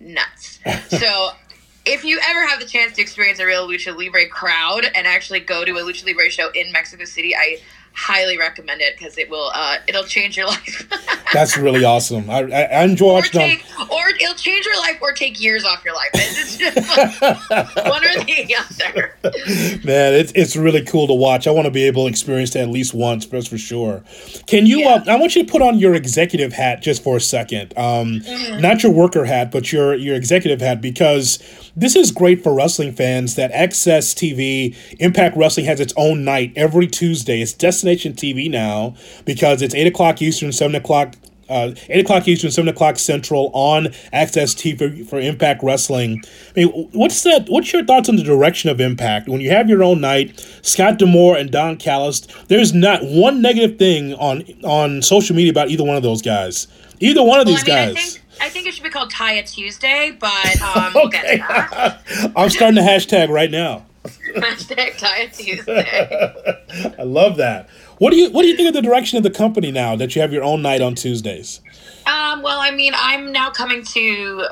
nuts. 0.00 0.58
so 0.88 1.30
if 1.86 2.04
you 2.04 2.20
ever 2.28 2.46
have 2.46 2.60
the 2.60 2.66
chance 2.66 2.94
to 2.96 3.02
experience 3.02 3.38
a 3.38 3.46
real 3.46 3.66
lucha 3.66 3.96
libre 3.96 4.28
crowd 4.28 4.84
and 4.94 5.06
actually 5.06 5.40
go 5.40 5.64
to 5.64 5.72
a 5.72 5.80
lucha 5.80 6.06
libre 6.06 6.30
show 6.30 6.50
in 6.52 6.70
Mexico 6.72 7.04
City, 7.04 7.34
I 7.34 7.58
highly 7.92 8.38
recommend 8.38 8.80
it 8.80 8.96
because 8.96 9.18
it 9.18 9.28
will 9.28 9.50
uh, 9.54 9.76
it'll 9.86 10.04
change 10.04 10.36
your 10.36 10.46
life. 10.48 10.88
That's 11.32 11.56
really 11.56 11.84
awesome. 11.84 12.28
I, 12.30 12.40
I, 12.42 12.62
I 12.62 12.84
enjoy 12.84 13.06
or 13.06 13.14
watching 13.14 13.40
them. 13.40 13.88
or 13.90 13.99
it'll 14.20 14.34
change 14.34 14.66
your 14.66 14.78
life 14.78 14.98
or 15.00 15.12
take 15.12 15.40
years 15.40 15.64
off 15.64 15.84
your 15.84 15.94
life. 15.94 16.10
It's 16.14 16.56
just 16.56 16.76
one 16.80 18.04
or 18.04 18.24
the 18.24 18.54
other. 18.80 19.14
Man, 19.84 20.14
it's 20.14 20.32
it's 20.34 20.56
really 20.56 20.84
cool 20.84 21.06
to 21.06 21.14
watch. 21.14 21.46
I 21.46 21.50
want 21.50 21.66
to 21.66 21.70
be 21.70 21.84
able 21.84 22.04
to 22.04 22.10
experience 22.10 22.50
that 22.50 22.60
at 22.60 22.68
least 22.68 22.94
once, 22.94 23.26
that's 23.26 23.48
for 23.48 23.58
sure. 23.58 24.02
Can 24.46 24.66
you? 24.66 24.80
Yeah. 24.80 25.02
Uh, 25.06 25.12
I 25.12 25.16
want 25.16 25.36
you 25.36 25.44
to 25.44 25.50
put 25.50 25.62
on 25.62 25.78
your 25.78 25.94
executive 25.94 26.52
hat 26.52 26.82
just 26.82 27.02
for 27.02 27.16
a 27.16 27.20
second. 27.20 27.76
Um, 27.76 28.22
Not 28.60 28.82
your 28.82 28.92
worker 28.92 29.24
hat, 29.24 29.50
but 29.50 29.72
your 29.72 29.94
your 29.94 30.14
executive 30.14 30.60
hat, 30.60 30.80
because 30.80 31.38
this 31.76 31.96
is 31.96 32.10
great 32.10 32.42
for 32.42 32.54
wrestling 32.54 32.92
fans. 32.92 33.34
That 33.34 33.52
AXS 33.52 34.14
TV 34.14 34.76
Impact 34.98 35.36
Wrestling 35.36 35.66
has 35.66 35.80
its 35.80 35.94
own 35.96 36.24
night 36.24 36.52
every 36.56 36.86
Tuesday. 36.86 37.40
It's 37.40 37.52
Destination 37.52 38.12
TV 38.12 38.50
now 38.50 38.94
because 39.24 39.62
it's 39.62 39.74
eight 39.74 39.86
o'clock 39.86 40.20
Eastern, 40.22 40.52
seven 40.52 40.74
o'clock 40.74 41.14
uh, 41.50 41.74
8 41.88 42.00
o'clock 42.04 42.28
Eastern, 42.28 42.50
7 42.50 42.68
o'clock 42.68 42.98
Central 42.98 43.50
on 43.52 43.86
AXS 44.12 44.54
TV 44.56 45.06
for 45.06 45.20
Impact 45.20 45.62
Wrestling. 45.62 46.22
I 46.56 46.60
mean, 46.64 46.88
what's 46.92 47.22
that? 47.24 47.46
What's 47.48 47.72
your 47.72 47.84
thoughts 47.84 48.08
on 48.08 48.16
the 48.16 48.22
direction 48.22 48.70
of 48.70 48.80
Impact? 48.80 49.28
When 49.28 49.40
you 49.40 49.50
have 49.50 49.68
your 49.68 49.82
own 49.82 50.00
night, 50.00 50.38
Scott 50.62 50.98
D'Amore 50.98 51.36
and 51.36 51.50
Don 51.50 51.76
Callis, 51.76 52.22
there's 52.48 52.72
not 52.72 53.00
one 53.02 53.42
negative 53.42 53.78
thing 53.78 54.14
on 54.14 54.44
on 54.64 55.02
social 55.02 55.36
media 55.36 55.50
about 55.50 55.68
either 55.70 55.84
one 55.84 55.96
of 55.96 56.02
those 56.02 56.22
guys. 56.22 56.66
Either 57.00 57.22
one 57.22 57.40
of 57.40 57.46
Well, 57.46 57.56
these 57.56 57.64
I 57.64 57.66
mean, 57.66 57.76
I 57.78 57.92
guys. 57.94 58.12
think 58.14 58.24
I 58.42 58.48
think 58.48 58.66
it 58.66 58.74
should 58.74 58.84
be 58.84 58.90
called 58.90 59.10
Taya 59.12 59.50
Tuesday, 59.50 60.16
but 60.18 60.62
um, 60.76 60.92
we'll 60.94 61.08
get 61.08 61.22
to 61.30 61.36
that. 61.38 62.32
I'm 62.36 62.48
starting 62.50 62.76
the 62.76 62.82
hashtag 62.82 63.28
right 63.28 63.50
now. 63.50 63.86
Hashtag 64.34 64.92
Taya 64.98 65.36
Tuesday. 65.36 66.94
I 66.98 67.02
love 67.02 67.36
that. 67.36 67.68
What 68.00 68.12
do 68.12 68.16
you 68.16 68.30
What 68.30 68.42
do 68.42 68.48
you 68.48 68.56
think 68.56 68.66
of 68.66 68.72
the 68.72 68.80
direction 68.80 69.18
of 69.18 69.24
the 69.24 69.30
company 69.30 69.70
now 69.70 69.94
that 69.96 70.16
you 70.16 70.22
have 70.22 70.32
your 70.32 70.42
own 70.42 70.62
night 70.62 70.80
on 70.80 70.94
Tuesdays? 70.94 71.60
Um, 72.06 72.40
well, 72.40 72.58
I 72.58 72.70
mean, 72.70 72.94
I'm 72.96 73.30
now 73.30 73.50
coming 73.50 73.84
to 73.84 74.46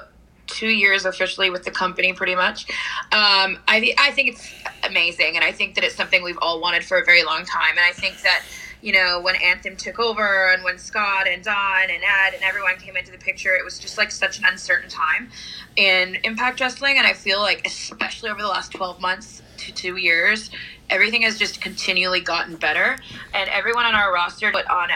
two 0.48 0.68
years 0.68 1.06
officially 1.06 1.48
with 1.48 1.64
the 1.64 1.70
company, 1.70 2.12
pretty 2.12 2.34
much. 2.34 2.68
Um, 3.10 3.58
I 3.66 3.80
thi- 3.80 3.94
I 3.98 4.10
think 4.10 4.34
it's 4.34 4.52
amazing, 4.84 5.36
and 5.36 5.42
I 5.42 5.52
think 5.52 5.76
that 5.76 5.84
it's 5.84 5.94
something 5.94 6.22
we've 6.22 6.36
all 6.42 6.60
wanted 6.60 6.84
for 6.84 6.98
a 6.98 7.04
very 7.06 7.24
long 7.24 7.46
time. 7.46 7.70
And 7.70 7.80
I 7.80 7.92
think 7.92 8.20
that 8.20 8.42
you 8.82 8.92
know 8.92 9.18
when 9.22 9.34
Anthem 9.36 9.76
took 9.76 9.98
over, 9.98 10.52
and 10.52 10.62
when 10.62 10.76
Scott 10.76 11.26
and 11.26 11.42
Don 11.42 11.84
and 11.84 12.02
Ed 12.04 12.34
and 12.34 12.42
everyone 12.42 12.76
came 12.76 12.98
into 12.98 13.12
the 13.12 13.18
picture, 13.18 13.54
it 13.54 13.64
was 13.64 13.78
just 13.78 13.96
like 13.96 14.10
such 14.10 14.38
an 14.38 14.44
uncertain 14.44 14.90
time 14.90 15.30
in 15.76 16.18
Impact 16.22 16.60
Wrestling, 16.60 16.98
and 16.98 17.06
I 17.06 17.14
feel 17.14 17.40
like 17.40 17.66
especially 17.66 18.28
over 18.28 18.42
the 18.42 18.48
last 18.48 18.72
twelve 18.72 19.00
months 19.00 19.40
to 19.68 19.74
two 19.74 19.96
years. 19.96 20.50
Everything 20.90 21.22
has 21.22 21.38
just 21.38 21.60
continually 21.60 22.20
gotten 22.20 22.56
better, 22.56 22.98
and 23.34 23.48
everyone 23.50 23.84
on 23.84 23.94
our 23.94 24.12
roster 24.12 24.50
put 24.50 24.66
on 24.68 24.88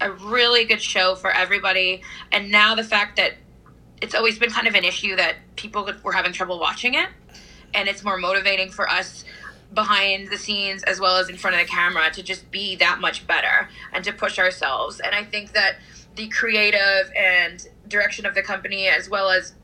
a 0.00 0.10
really 0.12 0.64
good 0.64 0.82
show 0.82 1.14
for 1.14 1.30
everybody. 1.30 2.02
And 2.32 2.50
now 2.50 2.74
the 2.74 2.84
fact 2.84 3.16
that 3.16 3.34
it's 4.02 4.14
always 4.14 4.38
been 4.38 4.50
kind 4.50 4.66
of 4.66 4.74
an 4.74 4.84
issue 4.84 5.16
that 5.16 5.36
people 5.56 5.88
were 6.02 6.12
having 6.12 6.32
trouble 6.32 6.58
watching 6.58 6.94
it, 6.94 7.08
and 7.72 7.88
it's 7.88 8.02
more 8.02 8.18
motivating 8.18 8.70
for 8.70 8.88
us 8.90 9.24
behind 9.72 10.28
the 10.30 10.38
scenes 10.38 10.82
as 10.84 11.00
well 11.00 11.16
as 11.16 11.28
in 11.28 11.36
front 11.36 11.56
of 11.56 11.60
the 11.60 11.66
camera 11.66 12.10
to 12.12 12.22
just 12.22 12.50
be 12.50 12.76
that 12.76 13.00
much 13.00 13.26
better 13.26 13.68
and 13.92 14.04
to 14.04 14.12
push 14.12 14.38
ourselves. 14.38 15.00
And 15.00 15.14
I 15.14 15.24
think 15.24 15.52
that 15.52 15.76
the 16.14 16.28
creative 16.28 17.12
and 17.16 17.66
direction 17.88 18.24
of 18.24 18.34
the 18.34 18.42
company, 18.42 18.86
as 18.86 19.10
well 19.10 19.30
as 19.30 19.54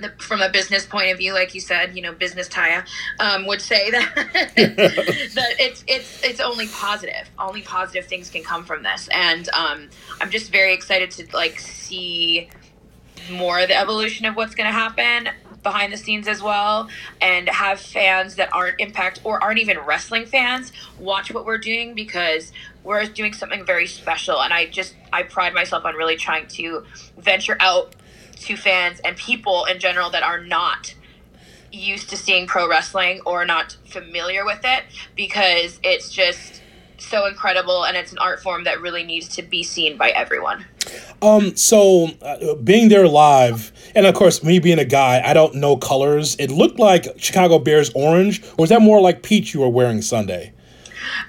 the, 0.00 0.10
from 0.18 0.40
a 0.40 0.48
business 0.48 0.86
point 0.86 1.10
of 1.10 1.18
view, 1.18 1.32
like 1.32 1.54
you 1.54 1.60
said, 1.60 1.96
you 1.96 2.02
know, 2.02 2.12
business 2.12 2.48
Taya 2.48 2.86
um, 3.20 3.46
would 3.46 3.60
say 3.60 3.90
that 3.90 4.12
that 4.56 5.54
it's 5.58 5.84
it's 5.86 6.22
it's 6.22 6.40
only 6.40 6.68
positive. 6.68 7.30
Only 7.38 7.62
positive 7.62 8.06
things 8.06 8.30
can 8.30 8.42
come 8.42 8.64
from 8.64 8.82
this, 8.82 9.08
and 9.12 9.48
um, 9.50 9.88
I'm 10.20 10.30
just 10.30 10.50
very 10.50 10.72
excited 10.74 11.10
to 11.12 11.26
like 11.34 11.58
see 11.58 12.50
more 13.30 13.60
of 13.60 13.68
the 13.68 13.78
evolution 13.78 14.26
of 14.26 14.36
what's 14.36 14.54
going 14.54 14.66
to 14.66 14.72
happen 14.72 15.28
behind 15.62 15.92
the 15.92 15.96
scenes 15.96 16.26
as 16.26 16.42
well 16.42 16.88
and 17.20 17.48
have 17.48 17.78
fans 17.78 18.34
that 18.34 18.52
aren't 18.52 18.80
impact 18.80 19.20
or 19.24 19.42
aren't 19.42 19.60
even 19.60 19.78
wrestling 19.78 20.26
fans 20.26 20.72
watch 20.98 21.32
what 21.32 21.44
we're 21.44 21.58
doing 21.58 21.94
because 21.94 22.52
we're 22.82 23.04
doing 23.04 23.32
something 23.32 23.64
very 23.64 23.86
special 23.86 24.42
and 24.42 24.52
i 24.52 24.66
just 24.66 24.96
i 25.12 25.22
pride 25.22 25.54
myself 25.54 25.84
on 25.84 25.94
really 25.94 26.16
trying 26.16 26.46
to 26.48 26.84
venture 27.18 27.56
out 27.60 27.94
to 28.42 28.56
fans 28.56 29.00
and 29.04 29.16
people 29.16 29.64
in 29.64 29.78
general 29.78 30.10
that 30.10 30.22
are 30.22 30.42
not 30.42 30.94
used 31.72 32.10
to 32.10 32.16
seeing 32.16 32.46
pro 32.46 32.68
wrestling 32.68 33.20
or 33.24 33.44
not 33.44 33.76
familiar 33.86 34.44
with 34.44 34.60
it 34.64 34.84
because 35.16 35.80
it's 35.82 36.10
just 36.10 36.60
so 36.98 37.26
incredible 37.26 37.84
and 37.84 37.96
it's 37.96 38.12
an 38.12 38.18
art 38.18 38.40
form 38.40 38.64
that 38.64 38.80
really 38.80 39.02
needs 39.02 39.28
to 39.28 39.42
be 39.42 39.62
seen 39.62 39.96
by 39.96 40.10
everyone 40.10 40.64
Um, 41.20 41.56
so 41.56 42.08
uh, 42.20 42.54
being 42.56 42.88
there 42.88 43.06
live, 43.08 43.72
and 43.94 44.06
of 44.06 44.14
course, 44.14 44.42
me 44.42 44.58
being 44.58 44.78
a 44.78 44.84
guy, 44.84 45.22
I 45.24 45.32
don't 45.32 45.54
know 45.54 45.76
colors. 45.76 46.36
It 46.38 46.50
looked 46.50 46.78
like 46.78 47.06
Chicago 47.16 47.58
Bears 47.58 47.90
orange, 47.94 48.42
or 48.58 48.62
was 48.62 48.70
that 48.70 48.82
more 48.82 49.00
like 49.00 49.22
peach 49.22 49.54
you 49.54 49.60
were 49.60 49.68
wearing 49.68 50.02
Sunday? 50.02 50.52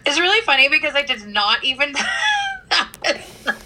It's 0.06 0.20
really 0.20 0.42
funny 0.42 0.70
because 0.70 0.96
I 0.96 1.04
did 1.04 1.28
not 1.28 1.64
even 1.64 1.94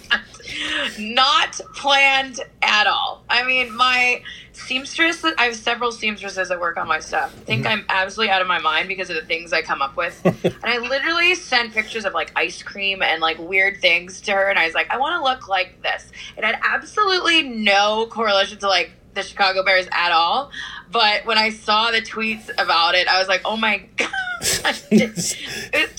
not 0.98 1.60
planned 1.74 2.40
at 2.62 2.86
all. 2.86 3.24
I 3.28 3.44
mean, 3.44 3.74
my 3.74 4.22
seamstress. 4.52 5.24
I 5.24 5.44
have 5.44 5.56
several 5.56 5.92
seamstresses 5.92 6.48
that 6.48 6.60
work 6.60 6.76
on 6.76 6.88
my 6.88 7.00
stuff. 7.00 7.34
I 7.36 7.44
think 7.44 7.64
mm-hmm. 7.64 7.80
I'm 7.80 7.84
absolutely 7.88 8.30
out 8.30 8.42
of 8.42 8.48
my 8.48 8.58
mind 8.58 8.88
because 8.88 9.10
of 9.10 9.16
the 9.16 9.24
things 9.24 9.52
I 9.52 9.62
come 9.62 9.82
up 9.82 9.96
with. 9.96 10.20
and 10.44 10.56
I 10.64 10.78
literally 10.78 11.34
sent 11.34 11.72
pictures 11.72 12.04
of 12.04 12.14
like 12.14 12.32
ice 12.36 12.62
cream 12.62 13.02
and 13.02 13.20
like 13.20 13.38
weird 13.38 13.80
things 13.80 14.20
to 14.22 14.32
her, 14.32 14.48
and 14.48 14.58
I 14.58 14.66
was 14.66 14.74
like, 14.74 14.90
I 14.90 14.98
want 14.98 15.18
to 15.18 15.22
look 15.22 15.48
like 15.48 15.82
this. 15.82 16.10
It 16.36 16.44
had 16.44 16.58
absolutely 16.62 17.42
no 17.42 18.06
correlation 18.10 18.58
to 18.58 18.68
like 18.68 18.92
the 19.14 19.22
Chicago 19.22 19.64
Bears 19.64 19.88
at 19.92 20.12
all. 20.12 20.50
But 20.90 21.26
when 21.26 21.38
I 21.38 21.50
saw 21.50 21.90
the 21.90 22.00
tweets 22.00 22.50
about 22.58 22.94
it, 22.94 23.08
I 23.08 23.18
was 23.18 23.28
like, 23.28 23.42
oh 23.44 23.56
my 23.56 23.78
god. 23.96 24.10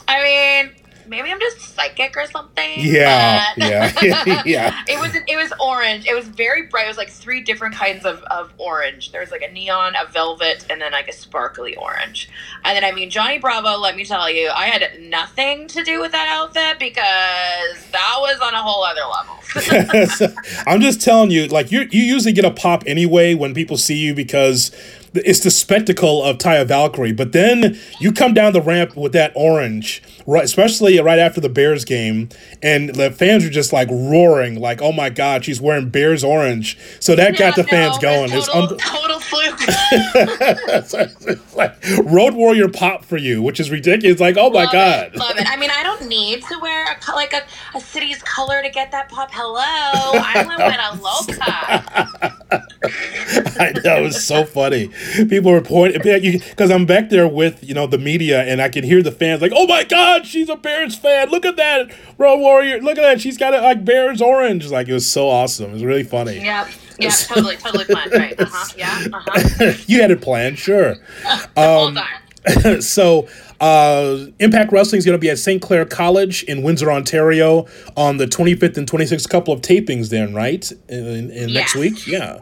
I 0.08 0.64
mean, 0.64 0.72
maybe 1.10 1.32
I'm 1.32 1.40
just 1.40 1.60
psychic 1.76 2.16
or 2.16 2.26
something. 2.28 2.74
Yeah, 2.78 3.46
yeah, 3.58 3.92
yeah. 4.46 4.84
It 4.88 5.00
was 5.00 5.16
it 5.16 5.36
was 5.36 5.52
orange. 5.60 6.06
It 6.06 6.16
was 6.16 6.28
very 6.28 6.68
bright. 6.68 6.86
It 6.86 6.90
was 6.90 6.98
like 6.98 7.10
three 7.10 7.42
different 7.42 7.76
kinds 7.76 8.06
of, 8.06 8.22
of 8.24 8.52
orange. 8.58 9.12
There 9.12 9.22
was 9.22 9.32
like 9.32 9.42
a 9.42 9.52
neon, 9.52 9.94
a 9.96 10.10
velvet, 10.12 10.66
and 10.70 10.82
then 10.82 10.92
like 10.92 11.08
a 11.08 11.14
sparkly 11.14 11.76
orange. 11.76 12.30
And 12.64 12.76
then 12.76 12.84
I 12.84 12.92
mean 12.92 13.10
Johnny 13.10 13.40
Bravo, 13.40 13.78
let 13.78 13.96
me 13.96 14.06
tell 14.06 14.30
you, 14.30 14.50
I 14.50 14.68
had 14.68 15.02
nothing 15.02 15.68
to 15.70 15.84
do 15.84 16.00
with 16.00 16.12
that 16.12 16.28
outfit 16.30 16.80
because 16.80 17.92
that 17.92 18.16
was 18.20 18.40
on 18.42 18.54
a 18.54 18.62
whole 18.62 18.84
other 18.84 19.02
level. 19.02 19.40
I'm 20.68 20.82
just 20.82 21.02
telling 21.02 21.32
you, 21.32 21.48
like 21.48 21.72
you 21.72 21.88
you 21.92 22.04
usually 22.04 22.34
get 22.34 22.46
a 22.46 22.52
pop 22.52 22.84
anyway 22.86 23.34
when 23.34 23.54
people 23.54 23.78
see 23.78 23.98
you 23.98 24.14
because 24.14 24.72
it's 25.14 25.40
the 25.40 25.52
spectacle 25.52 26.24
of 26.24 26.38
Taya 26.38 26.66
Valkyrie. 26.66 27.14
But 27.14 27.32
then 27.32 27.80
you 28.00 28.12
come 28.12 28.34
down 28.34 28.54
the 28.54 28.62
ramp 28.62 28.96
with 28.96 29.14
that 29.14 29.32
orange, 29.36 30.04
right? 30.30 30.44
Especially 30.44 31.00
right 31.00 31.20
after 31.20 31.42
the 31.42 31.50
Bears 31.50 31.84
game, 31.86 32.30
and 32.62 32.90
the 32.96 33.12
fans 33.12 33.44
were 33.44 33.50
just 33.50 33.74
like 33.74 33.90
roaring, 33.90 34.60
like, 34.60 34.82
"Oh 34.82 34.92
my 34.92 35.10
God, 35.10 35.44
she's 35.46 35.60
wearing 35.60 35.90
Bears 35.90 36.24
orange!" 36.24 36.78
So 37.00 37.16
that 37.16 37.38
got 37.38 37.56
the 37.56 37.64
Yeah, 37.64 37.92
fans 37.92 37.98
going. 37.98 38.30
Total, 38.30 38.62
un- 38.64 38.78
total 38.78 39.20
fluke. 39.20 39.60
like 41.56 41.76
Road 42.06 42.36
Warrior 42.36 42.70
pop 42.70 43.04
for 43.04 43.18
you, 43.18 43.42
which 43.42 43.60
is 43.60 43.72
ridiculous. 43.72 44.14
It's 44.14 44.22
like, 44.22 44.38
oh 44.38 44.50
my 44.50 44.64
Love 44.64 44.72
God. 44.74 45.08
it, 45.08 45.16
love 45.16 45.38
it. 45.38 45.48
I 45.48 45.58
mean, 45.58 45.72
I 45.72 45.84
don't 45.84 46.08
need 46.08 46.44
to 46.44 46.60
wear 46.62 46.86
a, 46.86 47.12
like 47.12 47.34
a, 47.34 47.42
a 47.76 47.82
city's 47.82 48.22
color 48.24 48.62
to 48.62 48.70
get 48.70 48.92
that 48.92 49.10
pop. 49.10 49.30
Hello, 49.32 50.20
I'm 50.24 50.50
a 50.50 51.02
Loca. 51.02 52.30
I 52.52 53.72
know 53.84 54.06
it's 54.06 54.24
so 54.24 54.46
funny. 54.46 54.90
People 55.28 55.52
were 55.52 55.62
pointing 55.62 56.02
because 56.02 56.72
I'm 56.72 56.86
back 56.86 57.10
there 57.10 57.28
with 57.28 57.64
you 57.64 57.74
know 57.74 57.88
the 57.88 57.98
media, 57.98 58.44
and 58.44 58.62
I 58.62 58.70
can 58.70 58.84
hear 58.84 59.02
the 59.02 59.12
fans 59.12 59.42
like, 59.42 59.52
"Oh 59.56 59.68
my 59.68 59.84
God, 59.84 60.19
she's 60.26 60.50
a 60.50 60.56
Bears 60.56 60.96
fan! 60.96 61.30
Look 61.30 61.46
at 61.46 61.56
that, 61.58 61.92
Road 62.18 62.38
Warrior! 62.40 62.82
Look 62.82 62.98
at 62.98 63.02
that! 63.02 63.22
She's 63.22 63.38
got 63.38 63.54
it 63.54 63.62
like 63.62 63.84
Bears 63.86 64.22
orange!" 64.22 64.68
Like 64.70 64.88
it 64.88 64.94
was 64.94 65.10
so 65.10 65.28
awesome. 65.30 65.72
It 65.72 65.74
was 65.74 65.84
really 65.84 66.04
funny. 66.04 66.38
Yep. 66.38 66.68
Yeah, 67.00 67.10
totally, 67.12 67.56
totally 67.58 67.86
fun. 67.86 68.10
Right. 68.12 68.40
Uh 68.40 68.46
huh. 68.50 68.74
Yeah. 68.78 69.06
Uh 69.14 69.22
huh. 69.26 69.74
you 69.88 70.02
had 70.02 70.12
it 70.12 70.22
planned, 70.22 70.58
sure. 70.60 70.96
On. 71.56 71.98
so 72.82 73.28
uh, 73.60 74.26
Impact 74.40 74.72
Wrestling 74.72 75.00
is 75.00 75.06
going 75.06 75.18
to 75.18 75.20
be 75.22 75.30
at 75.30 75.38
St. 75.38 75.62
Clair 75.62 75.86
College 75.86 76.44
in 76.44 76.62
Windsor, 76.64 76.92
Ontario, 76.92 77.68
on 77.98 78.18
the 78.18 78.26
25th 78.26 78.78
and 78.78 78.90
26th. 78.90 79.30
Couple 79.30 79.54
of 79.54 79.62
tapings 79.62 80.10
then, 80.10 80.34
right? 80.34 80.72
In, 80.88 81.30
in 81.32 81.54
next 81.54 81.76
Yes. 81.76 81.76
week, 81.76 82.08
yeah. 82.08 82.40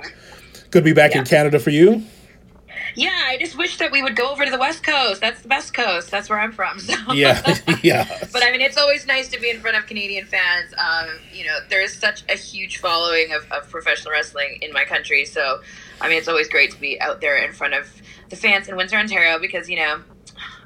To 0.71 0.81
be 0.81 0.93
back 0.93 1.15
in 1.15 1.23
Canada 1.25 1.59
for 1.59 1.71
you. 1.71 2.03
Yeah, 2.97 3.25
I 3.27 3.37
just 3.37 3.55
wish 3.55 3.77
that 3.77 3.91
we 3.91 4.01
would 4.01 4.15
go 4.15 4.31
over 4.31 4.43
to 4.43 4.49
the 4.49 4.57
West 4.57 4.83
Coast. 4.83 5.21
That's 5.21 5.43
the 5.43 5.47
best 5.47 5.71
coast. 5.71 6.09
That's 6.09 6.31
where 6.31 6.39
I'm 6.39 6.51
from. 6.51 6.79
So. 6.87 7.13
Yeah, 7.13 7.43
yeah. 7.83 8.27
But 8.31 8.43
I 8.43 8.51
mean, 8.51 8.61
it's 8.61 8.77
always 8.77 9.05
nice 9.05 9.27
to 9.29 9.39
be 9.39 9.49
in 9.49 9.59
front 9.59 9.75
of 9.75 9.85
Canadian 9.87 10.25
fans. 10.25 10.73
Um, 10.77 11.09
you 11.33 11.45
know, 11.45 11.59
there 11.69 11.81
is 11.81 11.93
such 11.93 12.23
a 12.29 12.33
huge 12.35 12.77
following 12.77 13.33
of, 13.33 13.49
of 13.51 13.69
professional 13.69 14.13
wrestling 14.13 14.59
in 14.61 14.71
my 14.71 14.85
country. 14.85 15.25
So, 15.25 15.61
I 15.99 16.07
mean, 16.07 16.17
it's 16.17 16.29
always 16.29 16.47
great 16.47 16.71
to 16.71 16.79
be 16.79 16.99
out 17.01 17.19
there 17.19 17.37
in 17.37 17.51
front 17.51 17.73
of 17.73 17.89
the 18.29 18.37
fans 18.37 18.69
in 18.69 18.77
Windsor, 18.77 18.95
Ontario, 18.95 19.37
because, 19.37 19.69
you 19.69 19.75
know, 19.75 20.01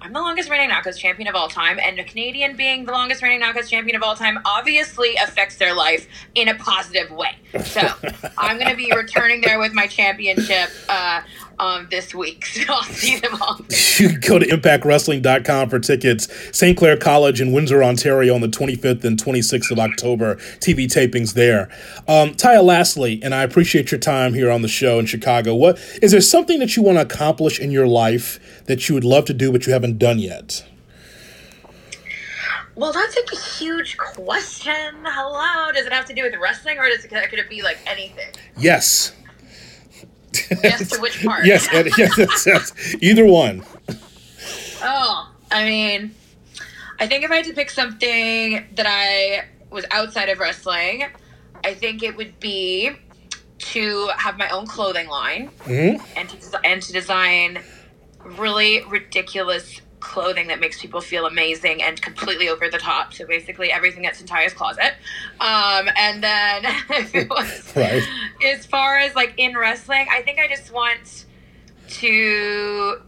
I'm 0.01 0.13
the 0.13 0.19
longest 0.19 0.49
reigning 0.49 0.69
Knockouts 0.69 0.97
champion 0.97 1.27
of 1.27 1.35
all 1.35 1.47
time, 1.47 1.79
and 1.79 1.99
a 1.99 2.03
Canadian 2.03 2.55
being 2.55 2.85
the 2.85 2.91
longest 2.91 3.21
reigning 3.21 3.41
Knockouts 3.41 3.69
champion 3.69 3.95
of 3.95 4.03
all 4.03 4.15
time 4.15 4.39
obviously 4.45 5.15
affects 5.15 5.57
their 5.57 5.75
life 5.75 6.07
in 6.33 6.47
a 6.47 6.55
positive 6.55 7.11
way. 7.11 7.35
So 7.63 7.81
I'm 8.37 8.57
going 8.57 8.71
to 8.71 8.75
be 8.75 8.91
returning 8.95 9.41
there 9.41 9.59
with 9.59 9.73
my 9.73 9.85
championship 9.85 10.69
uh, 10.89 11.21
um, 11.61 11.87
this 11.89 12.13
week. 12.13 12.45
So 12.51 12.73
I'll 12.73 12.83
see 12.83 13.17
them 13.17 13.41
all. 13.41 13.59
You 13.97 14.09
can 14.19 14.19
go 14.19 14.39
to 14.39 14.45
impactwrestling.com 14.45 15.69
for 15.69 15.79
tickets. 15.79 16.27
St. 16.55 16.77
Clair 16.77 16.97
College 16.97 17.39
in 17.39 17.51
Windsor, 17.53 17.83
Ontario 17.83 18.35
on 18.35 18.41
the 18.41 18.47
25th 18.47 19.03
and 19.03 19.17
26th 19.17 19.71
of 19.71 19.79
October. 19.79 20.35
TV 20.59 20.85
tapings 20.85 21.33
there. 21.33 21.69
Um, 22.07 22.31
Taya, 22.31 22.63
lastly, 22.63 23.19
and 23.23 23.33
I 23.33 23.43
appreciate 23.43 23.91
your 23.91 23.99
time 23.99 24.33
here 24.33 24.51
on 24.51 24.61
the 24.61 24.67
show 24.67 24.99
in 24.99 25.05
Chicago. 25.05 25.55
What 25.55 25.79
is 26.01 26.11
there 26.11 26.21
something 26.21 26.59
that 26.59 26.75
you 26.75 26.83
want 26.83 26.97
to 26.97 27.01
accomplish 27.03 27.59
in 27.59 27.71
your 27.71 27.87
life 27.87 28.39
that 28.65 28.89
you 28.89 28.95
would 28.95 29.05
love 29.05 29.25
to 29.25 29.33
do 29.33 29.51
but 29.51 29.65
you 29.65 29.73
haven't 29.73 29.97
done 29.97 30.19
yet? 30.19 30.65
Well, 32.75 32.93
that's 32.93 33.15
a 33.15 33.35
huge 33.35 33.97
question. 33.97 34.93
Hello, 35.03 35.71
does 35.71 35.85
it 35.85 35.93
have 35.93 36.05
to 36.05 36.13
do 36.13 36.23
with 36.23 36.33
wrestling, 36.41 36.79
or 36.79 36.89
does 36.89 37.05
it 37.05 37.09
could 37.09 37.39
it 37.39 37.49
be 37.49 37.61
like 37.61 37.77
anything? 37.85 38.33
Yes. 38.57 39.13
Yes, 40.63 40.89
to 40.95 41.01
which 41.01 41.23
part? 41.23 41.45
Yes, 41.45 41.67
yes, 41.97 42.17
yes, 42.17 42.45
yes. 42.45 42.95
Either 43.01 43.25
one. 43.25 43.63
Oh, 44.83 45.31
I 45.51 45.63
mean, 45.65 46.15
I 46.99 47.07
think 47.07 47.23
if 47.23 47.31
I 47.31 47.37
had 47.37 47.45
to 47.45 47.53
pick 47.53 47.69
something 47.69 48.65
that 48.75 48.85
I 48.87 49.45
was 49.69 49.85
outside 49.91 50.29
of 50.29 50.39
wrestling, 50.39 51.05
I 51.63 51.73
think 51.73 52.03
it 52.03 52.15
would 52.17 52.39
be 52.39 52.91
to 53.59 54.09
have 54.17 54.37
my 54.37 54.49
own 54.49 54.65
clothing 54.65 55.07
line 55.07 55.51
Mhm. 55.65 56.01
and 56.15 56.29
to, 56.29 56.59
and 56.65 56.81
to 56.81 56.91
design 56.91 57.59
really 58.23 58.83
ridiculous 58.89 59.81
clothing 60.01 60.47
that 60.47 60.59
makes 60.59 60.81
people 60.81 60.99
feel 60.99 61.25
amazing 61.25 61.81
and 61.81 62.01
completely 62.01 62.49
over 62.49 62.67
the 62.69 62.77
top. 62.77 63.13
So 63.13 63.25
basically, 63.25 63.71
everything 63.71 64.01
that's 64.03 64.19
in 64.19 64.27
Taya's 64.27 64.53
closet. 64.53 64.93
Um, 65.39 65.87
and 65.95 66.21
then 66.23 66.65
it 66.89 67.29
was 67.29 67.71
Right. 67.75 68.03
as 68.43 68.65
far 68.65 68.97
as 68.97 69.15
like 69.15 69.33
in 69.37 69.55
wrestling, 69.57 70.07
I 70.11 70.21
think 70.21 70.39
I 70.39 70.47
just 70.47 70.73
want 70.73 71.25
to 71.87 73.01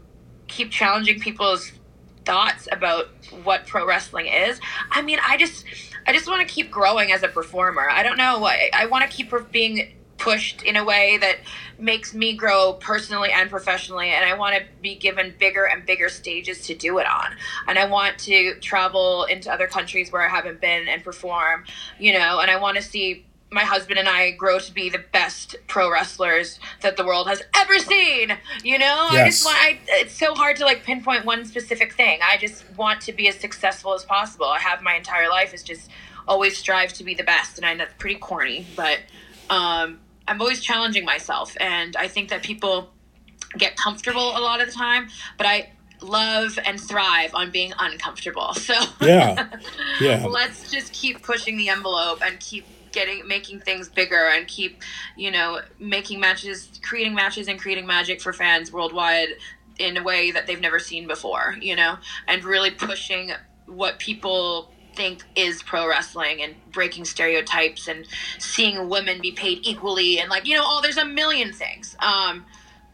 keep 0.48 0.70
challenging 0.70 1.20
people's 1.20 1.72
thoughts 2.24 2.68
about 2.72 3.06
what 3.42 3.66
pro 3.66 3.86
wrestling 3.86 4.26
is. 4.26 4.60
I 4.90 5.02
mean, 5.02 5.18
I 5.26 5.36
just 5.36 5.64
I 6.06 6.12
just 6.12 6.26
want 6.28 6.46
to 6.46 6.54
keep 6.54 6.70
growing 6.70 7.12
as 7.12 7.22
a 7.22 7.28
performer. 7.28 7.88
I 7.90 8.02
don't 8.02 8.16
know 8.16 8.38
what 8.38 8.56
I 8.72 8.86
want 8.86 9.08
to 9.10 9.14
keep 9.14 9.32
being 9.50 9.94
pushed 10.24 10.62
in 10.62 10.74
a 10.74 10.82
way 10.82 11.18
that 11.18 11.36
makes 11.78 12.14
me 12.14 12.32
grow 12.32 12.72
personally 12.72 13.30
and 13.30 13.50
professionally 13.50 14.08
and 14.08 14.24
I 14.24 14.32
want 14.38 14.56
to 14.56 14.62
be 14.80 14.94
given 14.94 15.34
bigger 15.38 15.64
and 15.64 15.84
bigger 15.84 16.08
stages 16.08 16.66
to 16.66 16.74
do 16.74 16.98
it 16.98 17.06
on. 17.06 17.36
And 17.68 17.78
I 17.78 17.84
want 17.84 18.18
to 18.20 18.58
travel 18.60 19.24
into 19.24 19.52
other 19.52 19.66
countries 19.66 20.10
where 20.10 20.26
I 20.26 20.30
haven't 20.30 20.62
been 20.62 20.88
and 20.88 21.04
perform, 21.04 21.64
you 21.98 22.14
know, 22.14 22.40
and 22.40 22.50
I 22.50 22.58
want 22.58 22.78
to 22.78 22.82
see 22.82 23.26
my 23.50 23.64
husband 23.64 23.98
and 23.98 24.08
I 24.08 24.30
grow 24.30 24.58
to 24.58 24.72
be 24.72 24.88
the 24.88 25.04
best 25.12 25.56
pro 25.68 25.92
wrestlers 25.92 26.58
that 26.80 26.96
the 26.96 27.04
world 27.04 27.28
has 27.28 27.42
ever 27.54 27.78
seen. 27.78 28.32
You 28.62 28.78
know, 28.78 29.08
I 29.10 29.26
just 29.26 29.44
want. 29.44 29.58
I, 29.58 29.78
it's 29.88 30.14
so 30.14 30.34
hard 30.34 30.56
to 30.56 30.64
like 30.64 30.84
pinpoint 30.84 31.26
one 31.26 31.44
specific 31.44 31.92
thing. 31.92 32.20
I 32.22 32.38
just 32.38 32.64
want 32.78 33.02
to 33.02 33.12
be 33.12 33.28
as 33.28 33.36
successful 33.36 33.92
as 33.92 34.04
possible. 34.06 34.46
I 34.46 34.58
have 34.58 34.80
my 34.80 34.94
entire 34.94 35.28
life 35.28 35.52
is 35.52 35.62
just 35.62 35.90
always 36.26 36.56
strive 36.56 36.94
to 36.94 37.04
be 37.04 37.14
the 37.14 37.22
best, 37.24 37.58
and 37.58 37.66
I 37.66 37.74
know 37.74 37.84
that's 37.84 37.94
pretty 37.98 38.16
corny, 38.16 38.66
but 38.74 39.00
um, 39.50 40.00
I'm 40.26 40.40
always 40.40 40.60
challenging 40.60 41.04
myself, 41.04 41.56
and 41.60 41.96
I 41.96 42.08
think 42.08 42.30
that 42.30 42.42
people 42.42 42.90
get 43.58 43.76
comfortable 43.76 44.36
a 44.36 44.40
lot 44.40 44.60
of 44.60 44.66
the 44.66 44.72
time, 44.72 45.08
but 45.38 45.46
I 45.46 45.70
love 46.02 46.58
and 46.64 46.80
thrive 46.80 47.34
on 47.34 47.50
being 47.50 47.72
uncomfortable. 47.78 48.54
So 48.64 48.74
Yeah. 49.00 49.48
Yeah. 50.00 50.26
let's 50.28 50.70
just 50.70 50.92
keep 50.92 51.22
pushing 51.22 51.56
the 51.56 51.68
envelope 51.68 52.20
and 52.24 52.40
keep 52.40 52.66
getting 52.92 53.26
making 53.26 53.60
things 53.60 53.88
bigger 53.88 54.30
and 54.32 54.46
keep 54.46 54.80
you 55.16 55.30
know 55.30 55.60
making 55.78 56.20
matches 56.20 56.78
creating 56.82 57.14
matches 57.14 57.48
and 57.48 57.58
creating 57.58 57.86
magic 57.86 58.20
for 58.20 58.32
fans 58.32 58.72
worldwide 58.72 59.30
in 59.78 59.96
a 59.96 60.02
way 60.02 60.30
that 60.30 60.46
they've 60.46 60.60
never 60.60 60.78
seen 60.78 61.06
before 61.08 61.56
you 61.60 61.74
know 61.74 61.96
and 62.28 62.44
really 62.44 62.70
pushing 62.70 63.32
what 63.66 63.98
people 63.98 64.73
think 64.96 65.22
is 65.36 65.62
pro 65.62 65.86
wrestling 65.88 66.42
and 66.42 66.54
breaking 66.72 67.04
stereotypes 67.04 67.88
and 67.88 68.06
seeing 68.38 68.88
women 68.88 69.20
be 69.20 69.32
paid 69.32 69.58
equally 69.62 70.18
and 70.18 70.28
like 70.30 70.46
you 70.46 70.54
know 70.56 70.64
oh 70.64 70.80
there's 70.82 70.96
a 70.96 71.04
million 71.04 71.52
things 71.52 71.96
um 72.00 72.44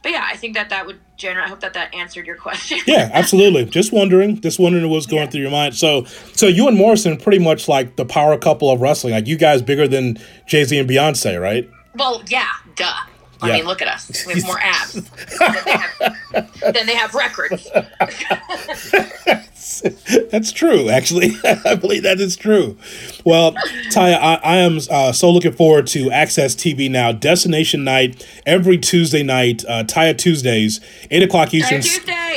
but 0.03 0.13
yeah 0.13 0.27
i 0.31 0.37
think 0.37 0.55
that 0.55 0.71
that 0.71 0.87
would 0.87 0.99
generate 1.17 1.47
i 1.47 1.49
hope 1.49 1.61
that 1.61 1.75
that 1.75 1.95
answered 1.95 2.27
your 2.27 2.37
question 2.47 2.79
Yeah, 2.87 3.11
absolutely. 3.13 3.65
Just 3.67 3.93
wondering, 3.93 4.41
just 4.41 4.59
wondering 4.59 4.89
what's 4.91 5.07
going 5.07 5.29
through 5.31 5.43
your 5.43 5.51
mind. 5.51 5.75
So, 5.77 6.05
so 6.35 6.47
you 6.47 6.67
and 6.69 6.77
Morrison 6.77 7.17
pretty 7.19 7.39
much 7.39 7.69
like 7.69 7.97
the 7.97 8.05
power 8.07 8.37
couple 8.39 8.71
of 8.71 8.81
wrestling. 8.81 9.13
Like 9.15 9.27
you 9.27 9.37
guys 9.37 9.61
bigger 9.63 9.87
than 9.87 10.17
Jay 10.47 10.65
Z 10.65 10.79
and 10.79 10.89
Beyonce, 10.89 11.39
right? 11.41 11.69
Well, 11.95 12.23
yeah, 12.29 12.47
duh. 12.77 12.87
I 13.43 13.49
Yeah. 13.49 13.53
mean, 13.57 13.67
look 13.67 13.83
at 13.83 13.89
us. 13.89 14.27
We 14.27 14.35
have 14.35 14.45
more 14.47 14.59
abs 14.61 14.95
than 16.33 16.47
they 16.61 16.67
have, 16.67 16.75
than 16.75 16.87
they 16.87 16.95
have 16.95 17.15
records. 17.15 17.69
That's 20.31 20.53
true, 20.53 20.89
actually. 20.89 21.33
I 21.45 21.75
believe 21.75 22.03
that 22.03 22.21
is 22.21 22.37
true. 22.37 22.77
Well, 23.25 23.53
Taya, 23.91 24.17
I, 24.17 24.41
I 24.43 24.57
am 24.57 24.79
uh, 24.91 25.13
so 25.13 25.31
looking 25.31 25.53
forward 25.53 25.87
to 25.89 26.07
AXS 26.07 26.57
TV 26.57 26.91
now. 26.91 27.13
Destination 27.13 27.85
night 27.85 28.27
every 28.47 28.79
Tuesday 28.79 29.23
night. 29.23 29.65
Uh, 29.67 29.85
Taya 29.85 30.17
Tuesdays, 30.17 30.81
eight 31.11 31.23
o'clock 31.23 31.53
Eastern, 31.53 31.83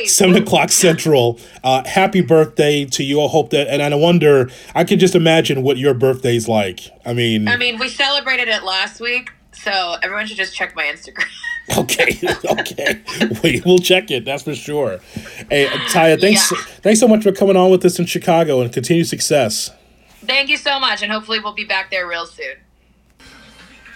seven 0.06 0.42
o'clock 0.42 0.70
Central. 0.70 1.40
Uh, 1.64 1.84
happy 1.86 2.22
birthday 2.22 2.86
to 2.86 3.04
you! 3.04 3.22
I 3.22 3.28
hope 3.28 3.52
that, 3.52 3.68
and 3.68 3.82
I 3.82 3.96
wonder. 3.96 4.50
I 4.76 4.84
can 4.84 5.00
just 5.00 5.16
imagine 5.16 5.64
what 5.64 5.78
your 5.78 5.94
birthday's 5.94 6.48
like. 6.48 6.82
I 7.06 7.14
mean, 7.14 7.48
I 7.48 7.58
mean, 7.58 7.80
we 7.80 7.90
celebrated 7.90 8.48
it 8.48 8.64
last 8.64 9.00
week, 9.00 9.32
so 9.52 9.96
everyone 10.04 10.26
should 10.26 10.38
just 10.38 10.56
check 10.56 10.76
my 10.76 10.84
Instagram. 10.84 11.26
Okay, 11.78 12.20
okay. 12.60 13.02
we 13.44 13.62
will 13.66 13.80
check 13.80 14.12
it. 14.12 14.26
That's 14.26 14.44
for 14.44 14.54
sure. 14.56 15.00
Hey, 15.50 15.68
uh, 15.68 15.72
Taya, 15.90 16.20
thanks, 16.20 16.52
Yeah. 16.52 16.58
thanks 16.82 17.00
so 17.00 17.08
much 17.08 17.24
for 17.24 17.32
coming 17.32 17.56
on 17.56 17.72
with 17.72 17.84
us 17.86 17.98
in 18.00 18.06
Chicago, 18.06 18.62
and 18.62 18.72
continued 18.72 19.08
success. 19.08 19.72
Thank 20.26 20.50
you 20.50 20.58
so 20.58 20.80
much, 20.80 21.02
and 21.02 21.12
hopefully 21.12 21.40
we'll 21.40 21.54
be 21.54 21.66
back 21.66 21.90
there 21.92 22.08
real 22.08 22.26
soon. 22.26 22.56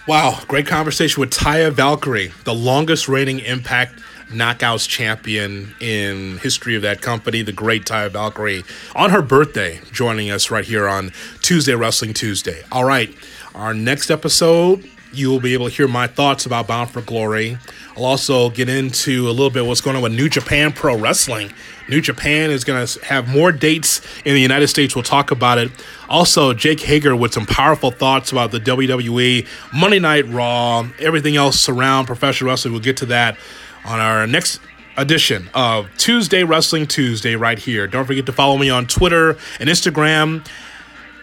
Wow, 0.06 0.40
great 0.48 0.66
conversation 0.66 1.20
with 1.20 1.30
Taya 1.30 1.70
Valkyrie, 1.70 2.32
the 2.44 2.54
longest 2.54 3.08
reigning 3.08 3.40
Impact 3.40 4.00
Knockouts 4.30 4.88
champion 4.88 5.74
in 5.80 6.38
history 6.38 6.74
of 6.76 6.82
that 6.82 7.00
company, 7.00 7.42
the 7.42 7.52
great 7.52 7.84
Taya 7.84 8.10
Valkyrie, 8.10 8.64
on 8.94 9.10
her 9.10 9.22
birthday, 9.22 9.80
joining 9.92 10.30
us 10.30 10.50
right 10.50 10.64
here 10.64 10.88
on 10.88 11.12
Tuesday 11.42 11.74
Wrestling 11.74 12.14
Tuesday. 12.14 12.62
All 12.72 12.84
right, 12.84 13.14
our 13.54 13.72
next 13.74 14.10
episode, 14.10 14.88
you 15.12 15.30
will 15.30 15.40
be 15.40 15.54
able 15.54 15.68
to 15.68 15.74
hear 15.74 15.88
my 15.88 16.06
thoughts 16.06 16.46
about 16.46 16.66
Bound 16.66 16.90
for 16.90 17.00
Glory. 17.00 17.58
I'll 17.96 18.04
also 18.04 18.50
get 18.50 18.68
into 18.68 19.28
a 19.28 19.32
little 19.32 19.50
bit 19.50 19.66
what's 19.66 19.80
going 19.80 19.96
on 19.96 20.02
with 20.02 20.12
New 20.12 20.28
Japan 20.28 20.72
Pro 20.72 20.96
Wrestling. 20.96 21.52
New 21.88 22.00
Japan 22.00 22.50
is 22.50 22.64
going 22.64 22.86
to 22.86 23.04
have 23.04 23.28
more 23.28 23.50
dates 23.50 24.02
in 24.24 24.34
the 24.34 24.40
United 24.40 24.68
States. 24.68 24.94
We'll 24.94 25.02
talk 25.02 25.30
about 25.30 25.58
it. 25.58 25.70
Also, 26.08 26.52
Jake 26.52 26.80
Hager 26.80 27.16
with 27.16 27.32
some 27.32 27.46
powerful 27.46 27.90
thoughts 27.90 28.30
about 28.30 28.50
the 28.50 28.60
WWE, 28.60 29.46
Monday 29.72 29.98
Night 29.98 30.28
Raw, 30.28 30.86
everything 30.98 31.36
else 31.36 31.68
around 31.68 32.06
professional 32.06 32.50
wrestling. 32.50 32.72
We'll 32.72 32.82
get 32.82 32.98
to 32.98 33.06
that 33.06 33.38
on 33.84 34.00
our 34.00 34.26
next 34.26 34.60
edition 34.98 35.48
of 35.54 35.88
Tuesday 35.96 36.44
Wrestling 36.44 36.86
Tuesday 36.86 37.36
right 37.36 37.58
here. 37.58 37.86
Don't 37.86 38.04
forget 38.04 38.26
to 38.26 38.32
follow 38.32 38.58
me 38.58 38.68
on 38.68 38.86
Twitter 38.86 39.30
and 39.58 39.68
Instagram 39.68 40.46